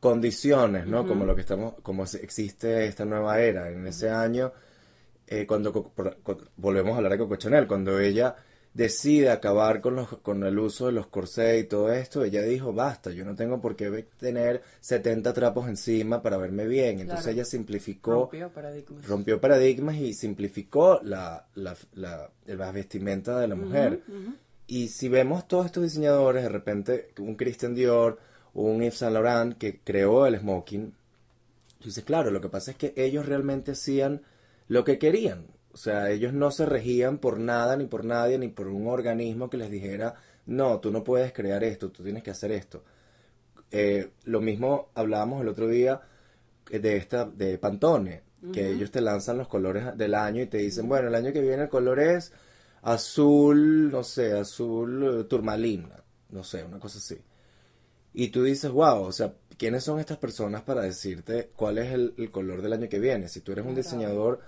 condiciones, 0.00 0.86
¿no? 0.86 1.06
Como 1.06 1.24
lo 1.24 1.34
que 1.34 1.40
estamos, 1.42 1.74
como 1.82 2.04
existe 2.04 2.86
esta 2.86 3.06
nueva 3.06 3.40
era. 3.40 3.70
En 3.70 3.86
ese 3.86 4.10
año, 4.10 4.52
eh, 5.40 5.46
cuando 5.46 5.92
volvemos 6.56 6.92
a 6.94 6.96
hablar 6.96 7.12
de 7.12 7.18
Coco 7.18 7.36
Chanel, 7.36 7.66
cuando 7.66 7.98
ella 7.98 8.36
decide 8.72 9.30
acabar 9.30 9.80
con 9.80 9.94
los, 9.94 10.08
con 10.18 10.42
el 10.42 10.58
uso 10.58 10.86
de 10.86 10.92
los 10.92 11.06
corsés 11.06 11.62
y 11.62 11.66
todo 11.68 11.92
esto, 11.92 12.24
ella 12.24 12.42
dijo, 12.42 12.72
basta, 12.72 13.10
yo 13.12 13.24
no 13.24 13.36
tengo 13.36 13.60
por 13.60 13.76
qué 13.76 14.06
tener 14.18 14.62
70 14.80 15.32
trapos 15.32 15.68
encima 15.68 16.20
para 16.22 16.36
verme 16.38 16.66
bien. 16.66 16.98
Entonces 16.98 17.24
Claro. 17.26 17.36
ella 17.36 17.44
simplificó 17.44 18.12
Rompió 18.22 18.48
paradigmas. 18.50 19.06
rompió 19.06 19.40
paradigmas 19.40 19.96
y 19.96 20.12
simplificó 20.12 21.00
la, 21.04 21.46
la, 21.54 21.76
la, 21.94 22.28
la 22.46 22.72
vestimenta 22.72 23.38
de 23.38 23.46
la 23.48 23.54
mujer. 23.54 24.00
Y 24.66 24.88
si 24.88 25.08
vemos 25.08 25.46
todos 25.46 25.66
estos 25.66 25.84
diseñadores, 25.84 26.42
de 26.42 26.48
repente 26.48 27.10
un 27.20 27.36
Christian 27.36 27.74
Dior, 27.76 28.18
un 28.54 28.80
Yves 28.80 28.96
Saint 28.96 29.14
Laurent 29.14 29.56
que 29.56 29.78
creó 29.84 30.26
el 30.26 30.38
smoking, 30.40 30.92
dices, 31.84 32.02
claro, 32.02 32.30
lo 32.32 32.40
que 32.40 32.48
pasa 32.48 32.72
es 32.72 32.76
que 32.76 32.92
ellos 32.96 33.26
realmente 33.26 33.72
hacían 33.72 34.22
lo 34.68 34.84
que 34.84 34.98
querían. 34.98 35.46
O 35.72 35.76
sea, 35.76 36.10
ellos 36.10 36.32
no 36.32 36.50
se 36.50 36.66
regían 36.66 37.18
por 37.18 37.38
nada, 37.40 37.76
ni 37.76 37.86
por 37.86 38.04
nadie, 38.04 38.38
ni 38.38 38.48
por 38.48 38.68
un 38.68 38.86
organismo 38.88 39.50
que 39.50 39.56
les 39.56 39.70
dijera, 39.70 40.14
no, 40.46 40.80
tú 40.80 40.90
no 40.92 41.02
puedes 41.04 41.32
crear 41.32 41.64
esto, 41.64 41.90
tú 41.90 42.02
tienes 42.04 42.22
que 42.22 42.30
hacer 42.30 42.52
esto. 42.52 42.84
Eh, 43.70 44.10
lo 44.24 44.40
mismo 44.40 44.90
hablábamos 44.94 45.42
el 45.42 45.48
otro 45.48 45.68
día 45.68 46.00
eh, 46.70 46.78
de 46.78 46.96
esta 46.96 47.24
de 47.26 47.58
Pantone, 47.58 48.22
que 48.52 48.70
ellos 48.70 48.90
te 48.90 49.00
lanzan 49.00 49.38
los 49.38 49.48
colores 49.48 49.96
del 49.98 50.14
año 50.14 50.42
y 50.42 50.46
te 50.46 50.58
dicen, 50.58 50.88
bueno, 50.88 51.08
el 51.08 51.14
año 51.16 51.32
que 51.32 51.42
viene 51.42 51.64
el 51.64 51.68
color 51.68 52.00
es 52.00 52.32
azul, 52.82 53.90
no 53.90 54.04
sé, 54.04 54.32
azul 54.34 55.20
eh, 55.22 55.24
turmalina, 55.24 56.02
no 56.30 56.44
sé, 56.44 56.64
una 56.64 56.78
cosa 56.80 56.98
así. 56.98 57.18
Y 58.12 58.28
tú 58.28 58.42
dices, 58.44 58.70
wow, 58.70 59.02
o 59.04 59.12
sea, 59.12 59.34
¿quiénes 59.58 59.84
son 59.84 59.98
estas 59.98 60.18
personas 60.18 60.62
para 60.62 60.82
decirte 60.82 61.50
cuál 61.56 61.78
es 61.78 61.92
el, 61.92 62.14
el 62.18 62.30
color 62.30 62.62
del 62.62 62.72
año 62.72 62.88
que 62.88 62.98
viene? 63.00 63.28
Si 63.28 63.40
tú 63.40 63.52
eres 63.52 63.64
un 63.66 63.74
Claro. 63.74 63.80
diseñador, 63.82 64.40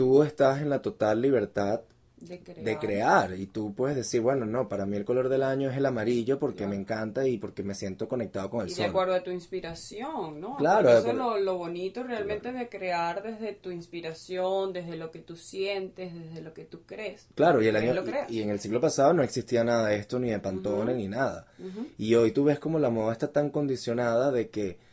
tú 0.00 0.22
estás 0.22 0.62
en 0.62 0.70
la 0.70 0.80
total 0.80 1.20
libertad 1.20 1.80
De 2.16 2.38
crear. 2.40 2.64
de 2.64 2.78
crear 2.78 3.34
y 3.38 3.46
tú 3.46 3.74
puedes 3.74 3.96
decir, 3.96 4.20
bueno, 4.20 4.44
no, 4.46 4.68
para 4.68 4.84
mí 4.86 4.96
el 4.96 5.04
color 5.04 5.28
del 5.30 5.42
año 5.42 5.70
es 5.70 5.76
el 5.76 5.86
amarillo 5.86 6.38
porque 6.38 6.58
Claro. 6.58 6.70
me 6.70 6.76
encanta 6.76 7.26
y 7.26 7.38
porque 7.38 7.62
me 7.62 7.74
siento 7.74 8.08
conectado 8.08 8.48
con 8.50 8.60
el 8.60 8.66
Y 8.68 8.70
de 8.70 8.76
sol. 8.76 8.86
acuerdo 8.86 9.14
a 9.14 9.22
tu 9.22 9.30
inspiración, 9.30 10.40
¿no? 10.40 10.56
Claro, 10.56 10.80
Porque 10.82 10.92
de 10.94 10.98
eso 11.00 11.08
es 11.10 11.16
lo, 11.16 11.38
lo 11.38 11.56
bonito 11.58 12.02
realmente 12.02 12.52
de 12.52 12.68
crear 12.68 13.22
desde 13.22 13.52
tu 13.54 13.70
inspiración, 13.70 14.72
desde 14.72 14.96
lo 14.96 15.10
que 15.10 15.20
tú 15.20 15.36
sientes, 15.36 16.12
desde 16.14 16.42
lo 16.42 16.52
que 16.52 16.64
tú 16.64 16.82
crees. 16.86 17.26
Claro, 17.34 17.62
y 17.62 17.68
el 17.68 17.76
año 17.76 17.94
y, 18.28 18.38
y 18.38 18.42
en 18.42 18.50
el 18.50 18.60
siglo 18.60 18.80
pasado 18.80 19.12
no 19.14 19.22
existía 19.22 19.64
nada 19.64 19.88
de 19.88 19.96
esto, 19.96 20.18
ni 20.18 20.30
de 20.30 20.38
Pantone, 20.40 20.94
ni 20.94 21.08
nada. 21.08 21.46
Y 21.98 22.14
hoy 22.16 22.32
tú 22.32 22.44
ves 22.44 22.58
como 22.58 22.78
la 22.78 22.90
moda 22.90 23.12
está 23.12 23.28
tan 23.32 23.50
condicionada 23.50 24.30
de 24.30 24.48
que 24.50 24.89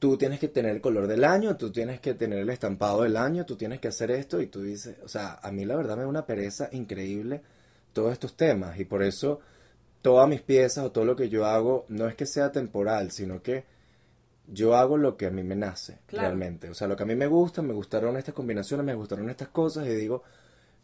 tú 0.00 0.16
tienes 0.16 0.40
que 0.40 0.48
tener 0.48 0.74
el 0.74 0.80
color 0.80 1.06
del 1.06 1.22
año, 1.24 1.56
tú 1.56 1.70
tienes 1.70 2.00
que 2.00 2.14
tener 2.14 2.40
el 2.40 2.50
estampado 2.50 3.02
del 3.02 3.16
año, 3.16 3.46
tú 3.46 3.54
tienes 3.56 3.78
que 3.80 3.88
hacer 3.88 4.10
esto 4.10 4.40
y 4.40 4.48
tú 4.48 4.62
dices, 4.62 4.96
o 5.04 5.08
sea, 5.08 5.38
a 5.42 5.52
mí 5.52 5.64
la 5.64 5.76
verdad 5.76 5.96
me 5.96 6.02
da 6.02 6.08
una 6.08 6.26
pereza 6.26 6.68
increíble 6.72 7.42
todos 7.92 8.12
estos 8.12 8.34
temas 8.36 8.80
y 8.80 8.84
por 8.84 9.02
eso 9.02 9.40
todas 10.02 10.28
mis 10.28 10.40
piezas 10.40 10.84
o 10.84 10.90
todo 10.90 11.04
lo 11.04 11.14
que 11.14 11.28
yo 11.28 11.44
hago 11.46 11.84
no 11.88 12.08
es 12.08 12.14
que 12.16 12.26
sea 12.26 12.50
temporal, 12.50 13.10
sino 13.12 13.42
que 13.42 13.64
yo 14.48 14.74
hago 14.74 14.96
lo 14.96 15.16
que 15.16 15.26
a 15.26 15.30
mí 15.30 15.42
me 15.44 15.54
nace 15.54 15.98
Claro. 16.06 16.28
realmente. 16.28 16.70
O 16.70 16.74
sea, 16.74 16.88
lo 16.88 16.96
que 16.96 17.02
a 17.04 17.06
mí 17.06 17.14
me 17.14 17.26
gusta, 17.28 17.62
me 17.62 17.72
gustaron 17.74 18.16
estas 18.16 18.34
combinaciones, 18.34 18.84
me 18.86 18.94
gustaron 18.94 19.28
estas 19.30 19.48
cosas 19.48 19.86
y 19.86 19.90
digo, 19.94 20.22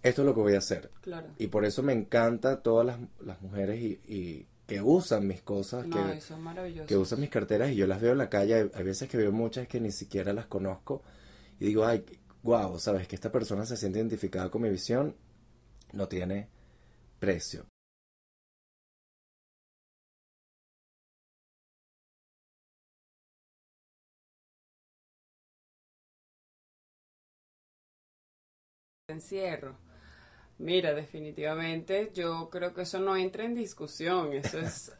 esto 0.02 0.22
es 0.22 0.26
lo 0.26 0.34
que 0.34 0.40
voy 0.40 0.54
a 0.54 0.58
hacer. 0.58 0.90
Claro. 1.00 1.28
Y 1.38 1.46
por 1.46 1.64
eso 1.64 1.82
me 1.82 1.94
encanta 1.94 2.62
todas 2.62 2.86
las, 2.86 2.98
las 3.24 3.40
mujeres 3.40 3.80
y, 3.80 3.98
y 4.06 4.46
que 4.66 4.82
usan 4.82 5.26
mis 5.26 5.42
cosas, 5.42 5.86
No, 5.86 6.06
que, 6.08 6.18
eso 6.18 6.34
es 6.34 6.40
maravilloso. 6.40 6.86
que 6.86 6.96
usan 6.96 7.20
mis 7.20 7.30
carteras 7.30 7.70
y 7.70 7.76
yo 7.76 7.86
las 7.86 8.00
veo 8.00 8.12
en 8.12 8.18
la 8.18 8.28
calle. 8.28 8.54
Hay, 8.54 8.70
hay 8.74 8.84
veces 8.84 9.08
que 9.08 9.16
veo 9.16 9.32
muchas 9.32 9.68
que 9.68 9.80
ni 9.80 9.92
siquiera 9.92 10.32
las 10.32 10.46
conozco 10.46 11.02
y 11.60 11.66
digo, 11.66 11.84
ay, 11.86 12.04
wow, 12.42 12.78
sabes 12.78 13.06
que 13.08 13.14
esta 13.16 13.30
persona 13.32 13.64
se 13.66 13.76
siente 13.76 13.98
identificada 13.98 14.50
con 14.50 14.62
mi 14.62 14.70
visión, 14.70 15.16
no 15.92 16.08
tiene 16.08 16.48
precio. 17.18 17.66
encierro. 29.08 29.76
Mira, 30.58 30.94
definitivamente 30.94 32.10
yo 32.14 32.48
creo 32.50 32.72
que 32.72 32.82
eso 32.82 32.98
no 32.98 33.16
entra 33.16 33.44
en 33.44 33.54
discusión, 33.54 34.32
eso 34.32 34.58
es 34.58 34.92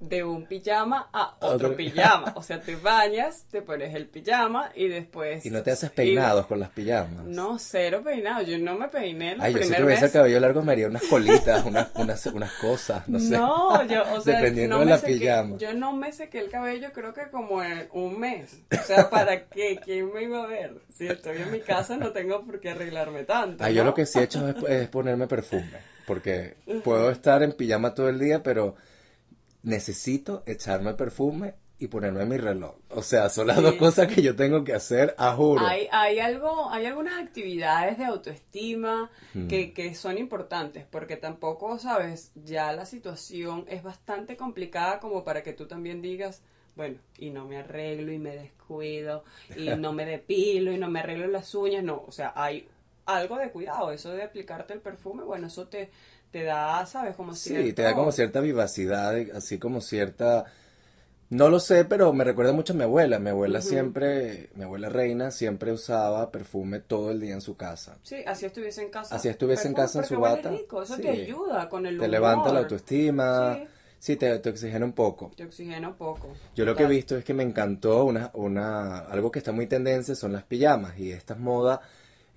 de 0.00 0.22
un 0.22 0.46
pijama 0.46 1.08
a 1.12 1.34
otro 1.40 1.48
Otro. 1.70 1.76
pijama, 1.76 2.32
o 2.36 2.42
sea, 2.42 2.60
te 2.60 2.76
bañas, 2.76 3.46
te 3.50 3.62
pones 3.62 3.94
el 3.96 4.06
pijama 4.06 4.70
y 4.76 4.86
después... 4.86 5.44
Y 5.44 5.50
no 5.50 5.62
te 5.62 5.72
haces 5.72 5.90
y- 5.90 5.94
peinados 5.94 6.46
con 6.46 6.60
las 6.60 6.70
pijamas. 6.70 7.24
No, 7.24 7.58
cero 7.58 8.02
peinado, 8.04 8.42
yo 8.42 8.58
no 8.58 8.76
me 8.76 8.86
peiné 8.88 9.36
la 9.36 9.44
Ay, 9.44 9.54
yo 9.54 9.62
si 9.64 9.74
tuviese 9.74 10.06
el 10.06 10.12
cabello 10.12 10.38
largo 10.38 10.62
me 10.62 10.72
haría 10.72 10.86
unas 10.86 11.02
colitas, 11.02 11.64
unas, 11.66 11.88
unas, 11.96 12.24
unas 12.26 12.52
cosas, 12.54 13.08
no 13.08 13.18
sé. 13.18 13.30
No, 13.30 13.84
yo, 13.86 14.04
o 14.14 14.20
sea, 14.22 14.36
Dependiendo 14.36 14.76
no 14.76 14.80
de 14.84 14.90
la 14.90 14.98
sequé- 15.00 15.18
pijama. 15.18 15.56
yo 15.58 15.74
no 15.74 15.92
me 15.92 16.12
sequé 16.12 16.38
el 16.38 16.48
cabello 16.50 16.92
creo 16.92 17.12
que 17.12 17.28
como 17.32 17.62
en 17.64 17.88
un 17.92 18.20
mes. 18.20 18.56
O 18.72 18.84
sea, 18.84 19.10
¿para 19.10 19.46
qué? 19.48 19.80
¿Quién 19.84 20.12
me 20.12 20.22
iba 20.22 20.44
a 20.44 20.46
ver? 20.46 20.74
Si 20.96 21.08
estoy 21.08 21.38
en 21.38 21.50
mi 21.50 21.60
casa 21.60 21.96
no 21.96 22.12
tengo 22.12 22.44
por 22.44 22.60
qué 22.60 22.70
arreglarme 22.70 23.24
tanto. 23.24 23.64
Ah, 23.64 23.70
yo 23.70 23.82
lo 23.82 23.94
que 23.94 24.06
sí 24.06 24.20
he 24.20 24.22
hecho 24.22 24.48
es, 24.48 24.56
es 24.68 24.88
ponerme 24.88 25.26
perfume, 25.26 25.68
porque 26.06 26.56
puedo 26.84 27.10
estar 27.10 27.42
en 27.42 27.52
pijama 27.52 27.94
todo 27.94 28.08
el 28.08 28.18
día, 28.20 28.42
pero 28.44 28.76
necesito 29.62 30.42
echarme 30.46 30.94
perfume 30.94 31.54
y 31.80 31.86
ponerme 31.86 32.26
mi 32.26 32.36
reloj. 32.38 32.74
O 32.90 33.02
sea, 33.02 33.28
son 33.28 33.46
las 33.46 33.58
Sí. 33.58 33.62
dos 33.62 33.74
cosas 33.74 34.12
que 34.12 34.20
yo 34.20 34.34
tengo 34.34 34.64
que 34.64 34.72
hacer, 34.74 35.14
a 35.16 35.34
juro. 35.34 35.64
Hay, 35.64 35.88
hay 35.92 36.18
algo, 36.18 36.70
hay 36.70 36.86
algunas 36.86 37.22
actividades 37.22 37.98
de 37.98 38.04
autoestima 38.04 39.10
que, 39.48 39.72
que 39.72 39.94
son 39.94 40.18
importantes, 40.18 40.84
porque 40.90 41.16
tampoco, 41.16 41.78
sabes, 41.78 42.32
ya 42.34 42.72
la 42.72 42.84
situación 42.84 43.64
es 43.68 43.84
bastante 43.84 44.36
complicada 44.36 44.98
como 44.98 45.22
para 45.22 45.44
que 45.44 45.52
tú 45.52 45.66
también 45.66 46.02
digas, 46.02 46.42
bueno, 46.74 46.98
y 47.16 47.30
no 47.30 47.46
me 47.46 47.58
arreglo 47.58 48.10
y 48.12 48.18
me 48.18 48.34
descuido, 48.36 49.22
y 49.56 49.68
no 49.76 49.92
me 49.92 50.04
depilo 50.04 50.72
y 50.72 50.78
no 50.78 50.88
me 50.90 50.98
arreglo 51.00 51.28
las 51.28 51.54
uñas, 51.54 51.84
no, 51.84 52.02
o 52.06 52.10
sea, 52.10 52.32
hay 52.34 52.68
algo 53.06 53.36
de 53.38 53.50
cuidado, 53.50 53.92
eso 53.92 54.10
de 54.10 54.22
aplicarte 54.24 54.74
el 54.74 54.80
perfume, 54.80 55.22
bueno, 55.22 55.46
eso 55.46 55.66
te, 55.68 55.90
te 56.30 56.42
da, 56.44 56.84
sabes, 56.86 57.14
como 57.16 57.34
Sí, 57.34 57.50
cierto- 57.50 57.74
te 57.74 57.82
da 57.82 57.94
como 57.94 58.12
cierta 58.12 58.40
vivacidad, 58.40 59.14
así 59.34 59.58
como 59.58 59.80
cierta... 59.80 60.44
No 61.30 61.50
lo 61.50 61.60
sé, 61.60 61.84
pero 61.84 62.10
me 62.14 62.24
recuerda 62.24 62.52
mucho 62.54 62.72
a 62.72 62.76
mi 62.76 62.84
abuela. 62.84 63.18
Mi 63.18 63.28
abuela 63.28 63.60
siempre, 63.60 64.48
mi 64.54 64.64
abuela 64.64 64.88
reina, 64.88 65.30
siempre 65.30 65.72
usaba 65.72 66.30
perfume 66.30 66.80
todo 66.80 67.10
el 67.10 67.20
día 67.20 67.34
en 67.34 67.42
su 67.42 67.54
casa. 67.54 67.98
Sí, 68.02 68.16
así 68.26 68.46
estuviese 68.46 68.80
en 68.82 68.88
casa. 68.90 69.14
Así 69.14 69.28
estuviese 69.28 69.68
en 69.68 69.74
Perfume, 69.74 69.86
casa 69.86 69.98
en 69.98 70.04
su 70.06 70.18
bata. 70.20 70.50
rico, 70.50 70.82
eso 70.82 70.96
Sí. 70.96 71.02
te 71.02 71.10
ayuda 71.10 71.68
con 71.68 71.84
el 71.84 71.96
Te 71.96 72.00
humor. 72.00 72.10
levanta 72.10 72.50
la 72.50 72.60
autoestima, 72.60 73.56
Sí. 73.56 73.68
sí, 73.98 74.16
te, 74.16 74.38
te 74.38 74.48
oxigena 74.48 74.86
un 74.86 74.92
poco. 74.94 75.30
Te 75.36 75.44
oxigena 75.44 75.88
un 75.88 75.96
poco. 75.96 76.28
Yo 76.56 76.64
lo 76.64 76.74
que 76.74 76.84
he 76.84 76.86
Total. 76.86 76.96
visto 76.96 77.16
es 77.18 77.24
que 77.26 77.34
me 77.34 77.42
encantó 77.42 78.04
una, 78.06 78.30
una, 78.32 79.00
algo 79.00 79.30
que 79.30 79.38
está 79.40 79.52
muy 79.52 79.66
tendencia 79.66 80.14
son 80.14 80.32
las 80.32 80.44
pijamas 80.44 80.98
y 80.98 81.12
estas 81.12 81.38
modas. 81.38 81.80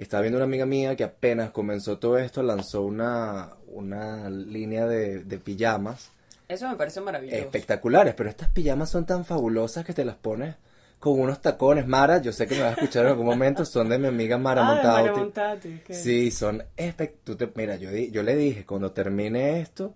Estaba 0.01 0.21
viendo 0.21 0.37
una 0.37 0.45
amiga 0.45 0.65
mía 0.65 0.95
que 0.95 1.03
apenas 1.03 1.51
comenzó 1.51 1.99
todo 1.99 2.17
esto, 2.17 2.41
lanzó 2.41 2.81
una, 2.81 3.49
una 3.67 4.29
línea 4.29 4.87
de, 4.87 5.23
de 5.23 5.37
pijamas 5.37 6.09
Eso 6.47 6.67
me 6.67 6.75
parece 6.75 7.01
maravilloso. 7.01 7.37
espectaculares, 7.39 8.15
pero 8.15 8.29
estas 8.29 8.49
pijamas 8.49 8.89
son 8.89 9.05
tan 9.05 9.25
fabulosas 9.25 9.85
que 9.85 9.93
te 9.93 10.03
las 10.03 10.15
pones 10.15 10.55
con 10.99 11.19
unos 11.19 11.39
tacones. 11.41 11.85
Mara, 11.87 12.19
yo 12.19 12.31
sé 12.33 12.47
que 12.47 12.55
me 12.55 12.61
vas 12.61 12.71
a 12.71 12.81
escuchar 12.81 13.05
en 13.05 13.11
algún 13.11 13.25
momento, 13.27 13.63
son 13.63 13.89
de 13.89 13.99
mi 13.99 14.07
amiga 14.07 14.37
Mara 14.39 14.67
Ah, 14.67 14.75
de 14.75 14.81
Mara 14.87 14.91
Montauti. 15.13 15.19
Montati, 15.19 15.81
que- 15.85 15.93
Sí, 15.93 16.31
son 16.31 16.63
espectaculares. 16.77 17.55
Mira, 17.55 17.75
yo, 17.75 17.91
di- 17.91 18.09
yo 18.11 18.23
le 18.23 18.35
dije, 18.35 18.65
cuando 18.65 18.91
termine 18.91 19.59
esto, 19.61 19.93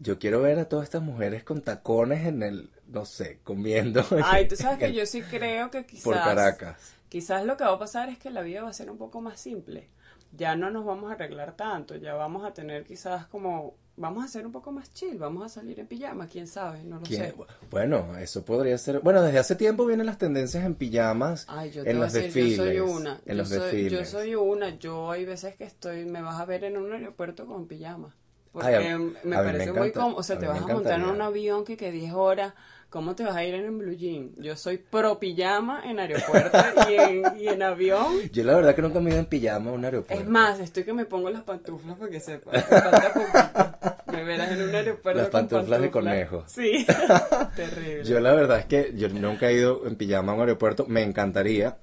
yo 0.00 0.18
quiero 0.18 0.40
ver 0.40 0.58
a 0.58 0.68
todas 0.68 0.84
estas 0.84 1.02
mujeres 1.02 1.44
con 1.44 1.60
tacones 1.62 2.26
en 2.26 2.42
el, 2.42 2.70
no 2.88 3.04
sé, 3.04 3.40
comiendo. 3.44 4.04
Ay, 4.24 4.48
tú 4.48 4.56
sabes 4.56 4.78
que 4.78 4.92
yo 4.94 5.04
sí 5.06 5.20
creo 5.22 5.70
que 5.70 5.84
quizás... 5.84 6.04
Por 6.04 6.14
Caracas. 6.14 6.94
Quizás 7.10 7.44
lo 7.44 7.58
que 7.58 7.64
va 7.64 7.72
a 7.72 7.78
pasar 7.78 8.08
es 8.08 8.18
que 8.18 8.30
la 8.30 8.40
vida 8.40 8.62
va 8.62 8.70
a 8.70 8.72
ser 8.72 8.90
un 8.90 8.96
poco 8.96 9.20
más 9.20 9.38
simple. 9.38 9.90
Ya 10.34 10.56
no 10.56 10.70
nos 10.70 10.86
vamos 10.86 11.10
a 11.10 11.14
arreglar 11.14 11.56
tanto, 11.56 11.96
ya 11.96 12.14
vamos 12.14 12.44
a 12.46 12.54
tener 12.54 12.84
quizás 12.84 13.26
como... 13.26 13.74
Vamos 13.96 14.24
a 14.24 14.28
ser 14.28 14.46
un 14.46 14.52
poco 14.52 14.72
más 14.72 14.94
chill, 14.94 15.18
vamos 15.18 15.44
a 15.44 15.48
salir 15.50 15.78
en 15.78 15.86
pijama, 15.86 16.26
quién 16.26 16.46
sabe, 16.46 16.82
no 16.84 16.96
lo 16.96 17.02
¿Quién- 17.02 17.22
sé. 17.22 17.34
Bueno, 17.70 18.16
eso 18.16 18.42
podría 18.46 18.78
ser. 18.78 19.00
Bueno, 19.00 19.20
desde 19.20 19.38
hace 19.38 19.56
tiempo 19.56 19.84
vienen 19.84 20.06
las 20.06 20.16
tendencias 20.16 20.64
en 20.64 20.74
pijamas 20.74 21.44
Ay, 21.50 21.70
yo 21.70 21.84
te 21.84 21.90
en 21.90 21.96
voy 21.98 22.02
a 22.02 22.06
los 22.06 22.12
decir, 22.14 22.32
desfiles. 22.32 22.56
yo 22.56 22.64
soy 22.64 22.80
una. 22.96 23.20
En 23.26 23.32
yo, 23.32 23.34
los 23.42 23.48
soy, 23.48 23.58
yo 23.58 23.66
desfiles. 23.98 24.08
soy 24.08 24.34
una. 24.36 24.78
Yo 24.78 25.10
hay 25.10 25.26
veces 25.26 25.54
que 25.56 25.64
estoy, 25.64 26.06
me 26.06 26.22
vas 26.22 26.40
a 26.40 26.46
ver 26.46 26.64
en 26.64 26.78
un 26.78 26.90
aeropuerto 26.94 27.44
con 27.44 27.66
pijama. 27.66 28.16
Porque 28.52 28.68
Ay, 28.68 28.74
a- 28.76 28.80
me 28.80 28.94
a 28.94 28.98
mí 28.98 29.12
me 29.24 29.36
parece 29.36 29.72
muy 29.72 29.92
cómodo. 29.92 30.16
O 30.16 30.22
sea, 30.22 30.36
a 30.36 30.38
te 30.38 30.46
vas 30.46 30.62
a 30.62 30.66
montar 30.66 30.98
en 31.00 31.06
un 31.06 31.20
avión 31.20 31.64
que 31.66 31.76
que 31.76 31.92
10 31.92 32.14
horas. 32.14 32.54
¿Cómo 32.90 33.14
te 33.14 33.22
vas 33.22 33.36
a 33.36 33.44
ir 33.44 33.54
en 33.54 33.78
blue 33.78 33.94
jean? 33.94 34.32
Yo 34.36 34.56
soy 34.56 34.78
pro 34.78 35.20
pijama 35.20 35.88
en 35.88 36.00
aeropuerto 36.00 36.58
y, 36.90 36.94
en, 36.94 37.22
y 37.38 37.46
en 37.46 37.62
avión. 37.62 38.14
Yo 38.32 38.42
la 38.42 38.56
verdad 38.56 38.74
que 38.74 38.82
nunca 38.82 38.98
me 38.98 39.10
he 39.10 39.12
ido 39.12 39.20
en 39.20 39.26
pijama 39.26 39.70
a 39.70 39.74
un 39.74 39.84
aeropuerto. 39.84 40.20
Es 40.20 40.28
más, 40.28 40.58
estoy 40.58 40.82
que 40.82 40.92
me 40.92 41.04
pongo 41.04 41.30
las 41.30 41.44
pantuflas 41.44 41.96
porque 41.96 42.18
sepa. 42.18 42.50
me 42.50 42.60
falta 42.60 43.12
poquito. 43.12 44.12
Me 44.12 44.24
verás 44.24 44.50
en 44.50 44.62
un 44.62 44.74
aeropuerto 44.74 45.20
Las 45.20 45.30
con 45.30 45.46
pantuflas 45.46 45.80
de 45.80 45.90
conejo. 45.92 46.44
Sí. 46.48 46.84
Terrible. 47.56 48.04
Yo 48.04 48.18
la 48.18 48.34
verdad 48.34 48.58
es 48.58 48.66
que 48.66 48.92
yo 48.96 49.08
nunca 49.08 49.50
he 49.50 49.54
ido 49.54 49.86
en 49.86 49.94
pijama 49.94 50.32
a 50.32 50.34
un 50.34 50.40
aeropuerto, 50.40 50.84
me 50.88 51.04
encantaría, 51.04 51.78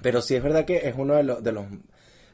pero 0.00 0.22
sí 0.22 0.34
es 0.34 0.42
verdad 0.42 0.64
que 0.64 0.88
es 0.88 0.94
uno 0.96 1.14
de 1.14 1.24
los 1.24 1.44
de 1.44 1.52
los 1.52 1.66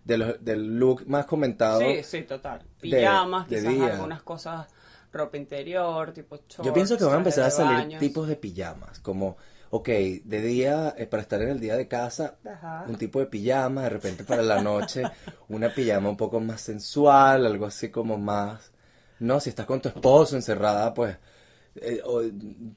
de 0.05 0.19
los 0.19 0.45
del 0.45 0.79
look 0.79 1.03
más 1.09 1.27
comentado. 1.27 1.81
Sí, 1.81 2.05
sí, 2.05 2.23
total. 2.23 2.63
Pijamas, 2.81 3.49
de 3.49 3.57
quizás 3.57 3.91
algunas 3.91 4.23
cosas, 4.23 4.69
ropa 5.15 5.37
interior, 5.37 6.13
tipo 6.13 6.37
shorts. 6.37 6.67
Yo 6.67 6.73
pienso 6.73 6.99
que 6.99 7.05
van 7.05 7.15
a 7.15 7.19
empezar 7.19 7.45
a 7.45 7.51
salir 7.51 7.79
baños. 7.79 8.01
tipos 8.01 8.29
de 8.29 8.37
pijamas, 8.37 8.99
como 9.01 9.37
ok, 9.71 9.89
de 9.89 10.41
día 10.41 10.95
eh, 10.97 11.07
para 11.07 11.23
estar 11.23 11.41
en 11.43 11.49
el 11.49 11.61
día 11.61 11.77
de 11.77 11.89
casa, 11.89 12.37
Ajá. 12.45 12.85
un 12.87 12.97
tipo 12.97 13.19
de 13.21 13.27
pijama, 13.27 13.83
de 13.83 13.89
repente 13.91 14.23
para 14.25 14.43
la 14.43 14.63
noche 14.63 15.03
una 15.49 15.69
pijama 15.75 16.09
un 16.11 16.17
poco 16.17 16.39
más 16.41 16.61
sensual, 16.61 17.47
algo 17.47 17.67
así 17.67 17.91
como 17.91 18.17
más, 18.19 18.71
no, 19.19 19.41
si 19.41 19.51
estás 19.51 19.67
con 19.67 19.81
tu 19.81 19.89
esposo 19.89 20.37
encerrada, 20.37 20.95
pues 20.95 21.17
eh, 21.77 22.01
o, 22.05 22.23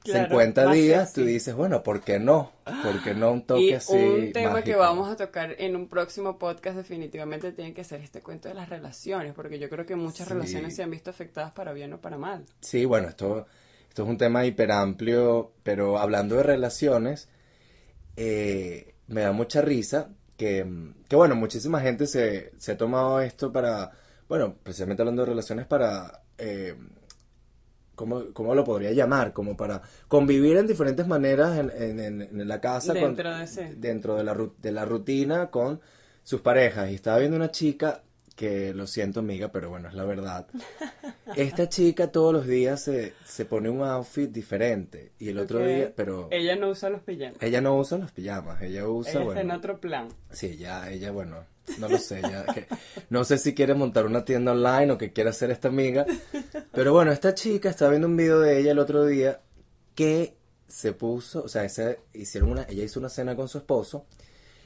Claro, 0.02 0.28
50 0.28 0.64
más 0.64 0.74
días, 0.74 1.12
tú 1.12 1.24
dices, 1.24 1.54
bueno, 1.54 1.82
¿por 1.82 2.00
qué 2.00 2.18
no? 2.18 2.52
¿Por 2.82 3.02
qué 3.02 3.14
no 3.14 3.32
un 3.32 3.42
toque 3.46 3.60
Y 3.62 3.72
así 3.72 3.92
un 3.94 4.32
tema 4.32 4.62
que 4.62 4.74
vamos 4.74 5.08
a 5.08 5.16
tocar 5.16 5.54
en 5.58 5.76
un 5.76 5.88
próximo 5.88 6.38
podcast 6.38 6.76
definitivamente 6.76 7.52
tiene 7.52 7.72
que 7.72 7.84
ser 7.84 8.00
este 8.00 8.22
cuento 8.22 8.48
de 8.48 8.54
las 8.54 8.68
relaciones, 8.68 9.34
porque 9.34 9.58
yo 9.58 9.68
creo 9.68 9.86
que 9.86 9.96
muchas 9.96 10.26
Sí. 10.26 10.34
relaciones 10.34 10.74
se 10.74 10.82
han 10.82 10.90
visto 10.90 11.10
afectadas 11.10 11.52
para 11.52 11.72
bien 11.72 11.92
o 11.92 12.00
para 12.00 12.18
mal. 12.18 12.44
Sí, 12.60 12.84
bueno, 12.84 13.08
esto, 13.08 13.46
esto 13.88 14.02
es 14.02 14.08
un 14.08 14.18
tema 14.18 14.44
hiper 14.44 14.72
amplio, 14.72 15.52
pero 15.62 15.98
hablando 15.98 16.36
de 16.36 16.42
relaciones, 16.42 17.28
eh, 18.16 18.94
me 19.06 19.22
da 19.22 19.32
mucha 19.32 19.60
risa 19.62 20.10
que, 20.36 20.66
que 21.08 21.16
bueno, 21.16 21.34
muchísima 21.36 21.80
gente 21.80 22.06
se, 22.06 22.52
se 22.58 22.72
ha 22.72 22.76
tomado 22.76 23.20
esto 23.20 23.52
para, 23.52 23.92
bueno, 24.28 24.54
precisamente 24.62 25.02
hablando 25.02 25.22
de 25.22 25.28
relaciones 25.30 25.66
para, 25.66 26.22
eh, 26.38 26.76
¿cómo, 27.98 28.32
cómo 28.32 28.54
lo 28.54 28.64
podría 28.64 28.92
llamar? 28.92 29.34
Como 29.34 29.56
para 29.58 29.82
convivir 30.08 30.56
en 30.56 30.66
diferentes 30.66 31.06
maneras 31.06 31.58
en, 31.58 32.00
en- 32.00 32.48
la 32.48 32.60
casa, 32.62 32.94
con- 32.94 33.02
Dentro 33.14 33.36
de 33.36 33.44
ese. 33.44 33.74
dentro 33.76 34.14
de 34.16 34.24
la, 34.24 34.34
de 34.62 34.72
la 34.72 34.84
rutina 34.86 35.50
con 35.50 35.80
sus 36.22 36.40
parejas. 36.40 36.90
Y 36.90 36.94
estaba 36.94 37.18
viendo 37.18 37.36
una 37.36 37.50
chica 37.50 38.02
que, 38.38 38.72
lo 38.72 38.86
siento 38.86 39.18
amiga, 39.20 39.48
pero 39.52 39.68
bueno, 39.68 39.88
es 39.88 39.94
la 39.94 40.04
verdad. 40.04 40.46
Esta 41.36 41.68
chica 41.68 42.12
todos 42.12 42.32
los 42.32 42.46
días 42.46 42.80
se, 42.82 43.12
se 43.26 43.44
pone 43.44 43.68
un 43.68 43.82
outfit 43.82 44.30
diferente. 44.30 45.12
Y 45.18 45.28
el 45.30 45.38
otro 45.40 45.64
día, 45.66 45.92
pero 45.94 46.28
Ella 46.30 46.54
no 46.56 46.70
usa 46.70 46.88
los 46.88 47.02
pijamas. 47.02 47.36
ella 47.42 47.60
no 47.60 47.76
usa 47.76 47.98
los 47.98 48.12
pijamas, 48.12 48.62
ella 48.62 48.88
usa, 48.88 49.10
Ella 49.10 49.20
está 49.22 49.40
en 49.40 49.46
bueno, 49.48 49.54
otro 49.58 49.80
plan. 49.80 50.08
sí, 50.30 50.56
ya, 50.56 50.88
ella, 50.90 51.10
bueno, 51.10 51.44
no 51.78 51.88
lo 51.88 51.98
sé, 51.98 52.22
ya, 52.22 52.46
que- 52.46 52.66
no 53.10 53.24
sé 53.24 53.38
si 53.38 53.54
quiere 53.54 53.74
montar 53.74 54.06
una 54.06 54.24
tienda 54.24 54.52
online 54.52 54.92
o 54.92 54.98
qué 54.98 55.12
quiere 55.12 55.30
hacer 55.30 55.50
esta 55.50 55.68
amiga, 55.68 56.06
pero 56.72 56.92
bueno, 56.92 57.10
esta 57.12 57.34
chica 57.34 57.68
estaba 57.68 57.90
viendo 57.90 58.06
un 58.08 58.16
video 58.16 58.40
de 58.40 58.60
ella 58.60 58.70
el 58.70 58.78
otro 58.78 59.04
día 59.04 59.40
que 59.96 60.34
se 60.68 60.92
puso, 60.92 61.42
o 61.42 61.48
sea, 61.48 61.64
ese- 61.64 61.98
hicieron 62.14 62.50
una, 62.52 62.62
ella 62.68 62.84
hizo 62.84 63.00
una 63.00 63.08
cena 63.08 63.34
con 63.36 63.48
su 63.48 63.58
esposo, 63.58 64.06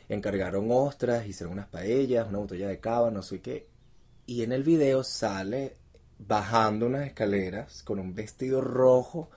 encargaron 0.09 0.69
ostras, 0.71 1.27
hicieron 1.27 1.55
unas 1.55 1.69
paellas, 1.69 2.29
una 2.29 2.39
botella 2.39 2.69
de 2.69 2.81
cava, 2.81 3.11
no 3.11 3.23
sé 3.23 3.41
qué, 3.41 3.67
y 4.27 4.43
en 4.43 4.53
el 4.53 4.63
video 4.63 5.05
sale 5.05 5.77
bajando 6.19 6.87
unas 6.87 7.07
escaleras 7.07 7.83
con 7.83 7.99
un 7.99 8.15
vestido 8.15 8.61
rojo, 8.61 9.31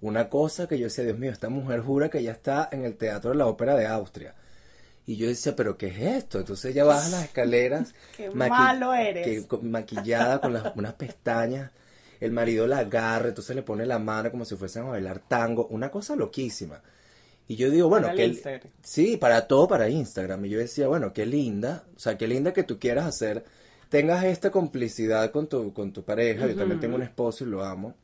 una 0.00 0.28
cosa 0.28 0.66
que 0.68 0.78
yo 0.78 0.84
decía, 0.86 1.04
Dios 1.04 1.18
mío, 1.18 1.30
esta 1.32 1.48
mujer 1.48 1.80
jura 1.80 2.10
que 2.10 2.22
ya 2.22 2.32
está 2.32 2.68
en 2.72 2.84
el 2.84 2.96
Teatro 2.96 3.30
de 3.30 3.36
la 3.36 3.46
Ópera 3.46 3.74
de 3.76 3.86
Austria. 3.86 4.34
Y 5.06 5.16
yo 5.16 5.28
decía, 5.28 5.54
¿pero 5.54 5.76
qué 5.76 5.88
es 5.88 5.98
esto? 6.16 6.38
Entonces 6.38 6.72
ella 6.72 6.84
baja 6.84 7.08
las 7.10 7.24
escaleras. 7.24 7.94
Qué 8.16 8.30
malo 8.30 8.94
eres. 8.94 9.44
que- 9.46 9.56
maquillada 9.62 10.40
con 10.40 10.52
las, 10.54 10.74
unas 10.76 10.94
pestañas. 10.94 11.70
El 12.20 12.32
marido 12.32 12.66
la 12.66 12.78
agarra, 12.78 13.28
entonces 13.28 13.54
le 13.54 13.62
pone 13.62 13.84
la 13.86 13.98
mano 13.98 14.30
como 14.30 14.44
si 14.46 14.56
fuesen 14.56 14.84
a 14.84 14.90
bailar 14.90 15.18
tango. 15.28 15.66
Una 15.66 15.90
cosa 15.90 16.16
loquísima. 16.16 16.80
Y 17.46 17.56
yo 17.56 17.70
digo, 17.70 17.88
bueno, 17.88 18.06
que 18.16 18.22
sí, 18.82 19.16
para 19.18 19.46
todo 19.46 19.68
para 19.68 19.88
Instagram. 19.88 20.44
Y 20.46 20.48
yo 20.50 20.58
decía, 20.58 20.88
bueno, 20.88 21.12
qué 21.12 21.26
linda, 21.26 21.84
o 21.94 21.98
sea, 21.98 22.16
qué 22.16 22.26
linda 22.26 22.52
que 22.54 22.62
tú 22.62 22.78
quieras 22.78 23.04
hacer, 23.06 23.44
tengas 23.90 24.24
esta 24.24 24.50
complicidad 24.50 25.30
con 25.30 25.46
tu, 25.48 25.72
con 25.74 25.92
tu 25.92 26.02
pareja. 26.04 26.46
Yo 26.46 26.56
también 26.56 26.80
tengo 26.80 26.96
un 26.96 27.02
esposo 27.02 27.44
y 27.44 27.48
lo 27.48 27.62
amo. 27.64 27.94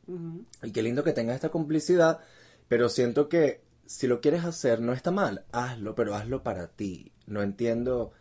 Y 0.63 0.71
qué 0.71 0.83
lindo 0.83 1.03
que 1.03 1.11
tengas 1.13 1.35
esta 1.35 1.49
complicidad, 1.49 2.19
pero 2.67 2.87
siento 2.87 3.29
que 3.29 3.61
si 3.87 4.07
lo 4.07 4.21
quieres 4.21 4.45
hacer 4.45 4.79
no 4.79 4.93
está 4.93 5.09
mal, 5.11 5.43
hazlo, 5.51 5.95
pero 5.95 6.15
hazlo 6.15 6.43
para 6.43 6.67
ti. 6.67 7.11
No 7.25 7.41
entiendo 7.41 8.11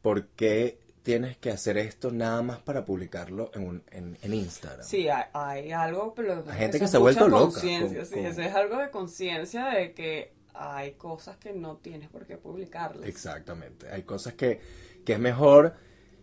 por 0.00 0.26
qué 0.28 0.78
tienes 1.02 1.36
que 1.38 1.50
hacer 1.50 1.76
esto 1.78 2.10
nada 2.12 2.40
más 2.42 2.58
para 2.60 2.84
publicarlo 2.84 3.50
en, 3.54 3.66
un, 3.66 3.82
en, 3.90 4.16
en 4.22 4.34
Instagram. 4.34 4.86
Sí, 4.86 5.08
hay, 5.08 5.24
hay 5.32 5.72
algo, 5.72 6.14
pero 6.14 6.44
Hay 6.48 6.58
gente 6.58 6.78
que 6.78 6.86
se 6.86 6.96
ha 6.96 7.00
vuelto 7.00 7.28
loca 7.28 7.60
con- 7.60 7.60
sí, 7.60 7.78
con- 8.14 8.26
eso 8.26 8.42
es 8.42 8.54
algo 8.54 8.78
de 8.78 8.90
conciencia 8.90 9.66
de 9.66 9.92
que 9.92 10.32
hay 10.58 10.92
cosas 10.92 11.36
que 11.36 11.52
no 11.52 11.76
tienes 11.76 12.08
por 12.08 12.26
qué 12.26 12.36
publicarlas. 12.36 13.06
Exactamente. 13.08 13.88
Hay 13.90 14.02
cosas 14.02 14.34
que, 14.34 14.60
que 15.04 15.12
es 15.14 15.18
mejor 15.18 15.74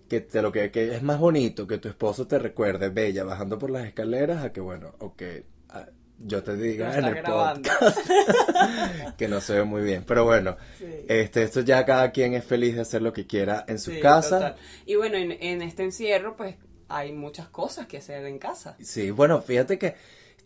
que 0.10 0.22
te 0.22 0.42
lo 0.42 0.52
que, 0.52 0.70
que 0.72 0.96
es 0.96 1.02
más 1.02 1.20
bonito 1.20 1.66
que 1.66 1.78
tu 1.80 1.88
esposo 1.90 2.28
te 2.28 2.38
recuerde 2.38 2.90
bella 2.90 3.24
bajando 3.24 3.58
por 3.58 3.72
las 3.72 3.86
escaleras 3.88 4.44
a 4.44 4.52
que 4.54 4.62
bueno, 4.62 4.94
o 5.00 5.16
que 5.16 5.46
ah, 5.70 5.88
yo 6.20 6.44
te 6.44 6.56
diga 6.56 6.98
en 6.98 7.06
el 7.06 7.16
grabando. 7.16 7.70
podcast 7.80 7.98
que 9.18 9.28
no 9.28 9.42
se 9.42 9.54
ve 9.56 9.64
muy 9.64 9.82
bien. 9.82 10.04
Pero 10.06 10.24
bueno, 10.26 10.58
Sí. 10.78 10.86
este, 11.08 11.44
esto 11.44 11.62
ya 11.62 11.86
cada 11.86 12.12
quien 12.12 12.34
es 12.34 12.46
feliz 12.46 12.76
de 12.76 12.82
hacer 12.82 13.02
lo 13.02 13.14
que 13.14 13.26
quiera 13.28 13.66
en 13.68 13.80
su 13.80 13.92
Sí, 13.92 14.00
casa. 14.00 14.38
total. 14.38 14.56
Y 14.86 14.96
bueno, 14.96 15.18
en, 15.18 15.32
en 15.32 15.62
este 15.62 15.84
encierro, 15.84 16.36
pues 16.36 16.56
hay 16.88 17.12
muchas 17.12 17.48
cosas 17.50 17.88
que 17.88 17.98
hacer 17.98 18.26
en 18.26 18.38
casa. 18.38 18.76
Sí, 18.82 19.10
bueno, 19.12 19.42
fíjate 19.42 19.80
que 19.80 19.96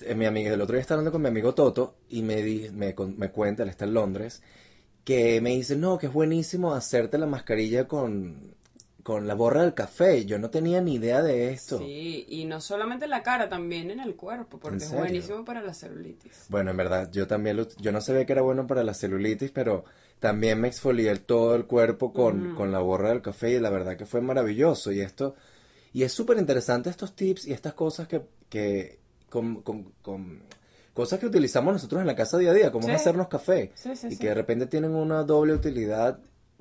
eh, 0.01 0.15
mi 0.15 0.25
amiga, 0.25 0.53
el 0.53 0.61
otro 0.61 0.73
día 0.75 0.81
estaba 0.81 0.99
hablando 0.99 1.11
con 1.11 1.21
mi 1.21 1.27
amigo 1.29 1.53
Toto 1.53 1.95
y 2.09 2.21
me, 2.23 2.41
di- 2.41 2.69
me, 2.71 2.95
me 3.17 3.29
cuenta, 3.31 3.63
él 3.63 3.69
está 3.69 3.85
en 3.85 3.93
Londres, 3.93 4.41
que 5.03 5.41
me 5.41 5.51
dice, 5.51 5.75
no, 5.75 5.97
que 5.97 6.07
es 6.07 6.13
buenísimo 6.13 6.73
hacerte 6.73 7.17
la 7.17 7.25
mascarilla 7.25 7.87
con, 7.87 8.55
con 9.03 9.27
la 9.27 9.33
borra 9.35 9.61
del 9.63 9.73
café. 9.73 10.25
Yo 10.25 10.39
no 10.39 10.49
tenía 10.49 10.81
ni 10.81 10.95
idea 10.95 11.21
de 11.23 11.51
esto. 11.51 11.79
Sí, 11.79 12.25
y 12.29 12.45
no 12.45 12.61
solamente 12.61 13.05
en 13.05 13.11
la 13.11 13.23
cara, 13.23 13.49
también 13.49 13.91
en 13.91 13.99
el 13.99 14.15
cuerpo, 14.15 14.57
¿En 14.57 14.59
porque 14.59 14.83
es 14.85 14.91
buenísimo 14.91 15.43
para 15.45 15.61
la 15.61 15.73
celulitis. 15.73 16.45
Bueno, 16.49 16.71
en 16.71 16.77
verdad, 16.77 17.09
yo 17.11 17.27
también 17.27 17.57
lo, 17.57 17.67
yo 17.77 17.91
no 17.91 18.01
sabía 18.01 18.25
que 18.25 18.33
era 18.33 18.41
bueno 18.41 18.67
para 18.67 18.83
la 18.83 18.93
celulitis, 18.93 19.51
pero 19.51 19.85
también 20.19 20.59
me 20.59 20.67
exfolié 20.67 21.15
todo 21.17 21.55
el 21.55 21.65
cuerpo 21.65 22.13
con, 22.13 22.49
con 22.55 22.71
la 22.71 22.79
borra 22.79 23.09
del 23.09 23.21
café 23.21 23.51
y 23.51 23.59
la 23.59 23.69
verdad 23.69 23.97
que 23.97 24.05
fue 24.05 24.21
maravilloso. 24.21 24.91
Y 24.91 24.99
esto, 25.01 25.35
y 25.93 26.03
es 26.03 26.11
súper 26.13 26.37
interesante 26.37 26.89
estos 26.89 27.15
tips 27.15 27.47
y 27.47 27.53
estas 27.53 27.73
cosas 27.73 28.07
que, 28.07 28.21
que 28.49 28.99
con, 29.29 29.61
con- 29.61 29.93
con- 30.01 30.43
cosas 30.93 31.19
que 31.19 31.27
utilizamos 31.27 31.73
nosotros 31.73 32.01
en 32.01 32.07
la 32.07 32.15
casa 32.15 32.37
día 32.37 32.51
a 32.51 32.53
día, 32.53 32.71
como 32.71 32.85
Sí. 32.87 32.91
es 32.93 33.01
hacernos 33.01 33.27
café. 33.29 33.71
Sí, 33.75 33.95
sí, 33.95 34.07
y 34.11 34.17
que 34.17 34.27
de 34.29 34.33
repente 34.35 34.65
tienen 34.65 34.93
una 34.95 35.23
doble 35.23 35.53
utilidad 35.53 36.19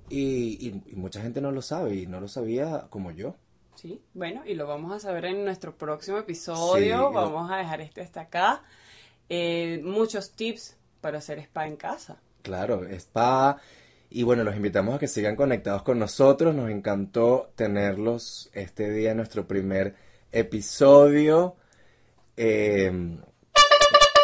y, 0.09 0.69
y- 0.69 0.83
y 0.93 0.97
mucha 0.97 1.21
gente 1.21 1.41
no 1.41 1.51
lo 1.51 1.61
sabe 1.63 1.95
y 1.97 2.07
no 2.07 2.21
lo 2.21 2.29
sabía 2.29 2.87
como 2.91 3.11
yo. 3.11 3.35
Sí, 3.75 4.01
bueno, 4.15 4.43
y 4.47 4.55
lo 4.55 4.67
vamos 4.67 4.93
a 4.93 5.01
saber 5.01 5.25
en 5.27 5.45
nuestro 5.45 5.77
próximo 5.77 6.19
episodio. 6.19 7.11
Vamos 7.13 7.51
a 7.51 7.57
dejar 7.59 7.81
este 7.81 8.01
hasta 8.01 8.23
acá. 8.23 8.63
Eh, 9.29 9.81
muchos 9.85 10.33
tips 10.33 10.77
para 11.01 11.19
hacer 11.19 11.39
spa 11.41 11.67
en 11.67 11.77
casa. 11.77 12.17
Claro, 12.43 12.85
spa. 12.89 13.59
Y 14.11 14.23
bueno, 14.23 14.43
los 14.43 14.57
invitamos 14.57 14.95
a 14.95 14.99
que 14.99 15.07
sigan 15.07 15.37
conectados 15.37 15.83
con 15.83 15.99
nosotros. 15.99 16.55
Nos 16.55 16.71
encantó 16.71 17.51
tenerlos 17.57 18.51
este 18.53 18.91
día 18.91 19.11
en 19.13 19.19
nuestro 19.19 19.47
primer 19.47 19.95
episodio. 20.33 21.57
Eh, 22.39 23.19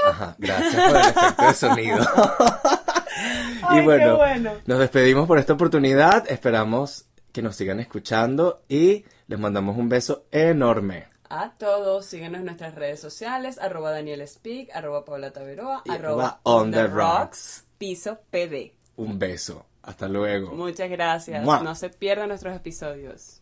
Ajá, 0.06 0.34
gracias 0.38 0.74
por 0.74 0.96
el 0.96 1.06
efecto 1.06 1.46
de 1.46 1.54
sonido. 1.54 1.98
Ay, 3.62 3.80
y 3.80 3.84
bueno, 3.84 4.16
bueno. 4.16 4.52
nos 4.66 4.78
despedimos 4.78 5.26
por 5.26 5.38
esta 5.38 5.54
oportunidad. 5.54 6.30
Esperamos 6.30 7.06
que 7.32 7.42
nos 7.42 7.56
sigan 7.56 7.80
escuchando 7.80 8.62
y 8.68 9.04
les 9.26 9.38
mandamos 9.38 9.76
un 9.76 9.88
beso 9.88 10.26
enorme. 10.30 11.08
A 11.30 11.52
todos, 11.58 12.04
síguenos 12.06 12.40
en 12.40 12.46
nuestras 12.46 12.74
redes 12.74 13.00
sociales, 13.00 13.58
arroba 13.58 13.90
Daniel 13.90 14.26
Speak, 14.28 14.70
arroba 14.74 15.04
Paula 15.04 15.32
Taveroa, 15.32 15.82
Y 15.86 15.90
arroba 15.90 16.24
arroba 16.26 16.40
On 16.44 16.70
The 16.70 16.86
Rocks. 16.86 17.64
piso 17.78 18.20
PD. 18.30 18.74
Un 18.96 19.18
beso. 19.18 19.66
Hasta 19.82 20.06
luego. 20.08 20.52
Muchas 20.52 20.88
gracias. 20.90 21.42
Mua. 21.42 21.60
No 21.60 21.74
se 21.74 21.88
pierdan 21.90 22.28
nuestros 22.28 22.54
episodios. 22.54 23.40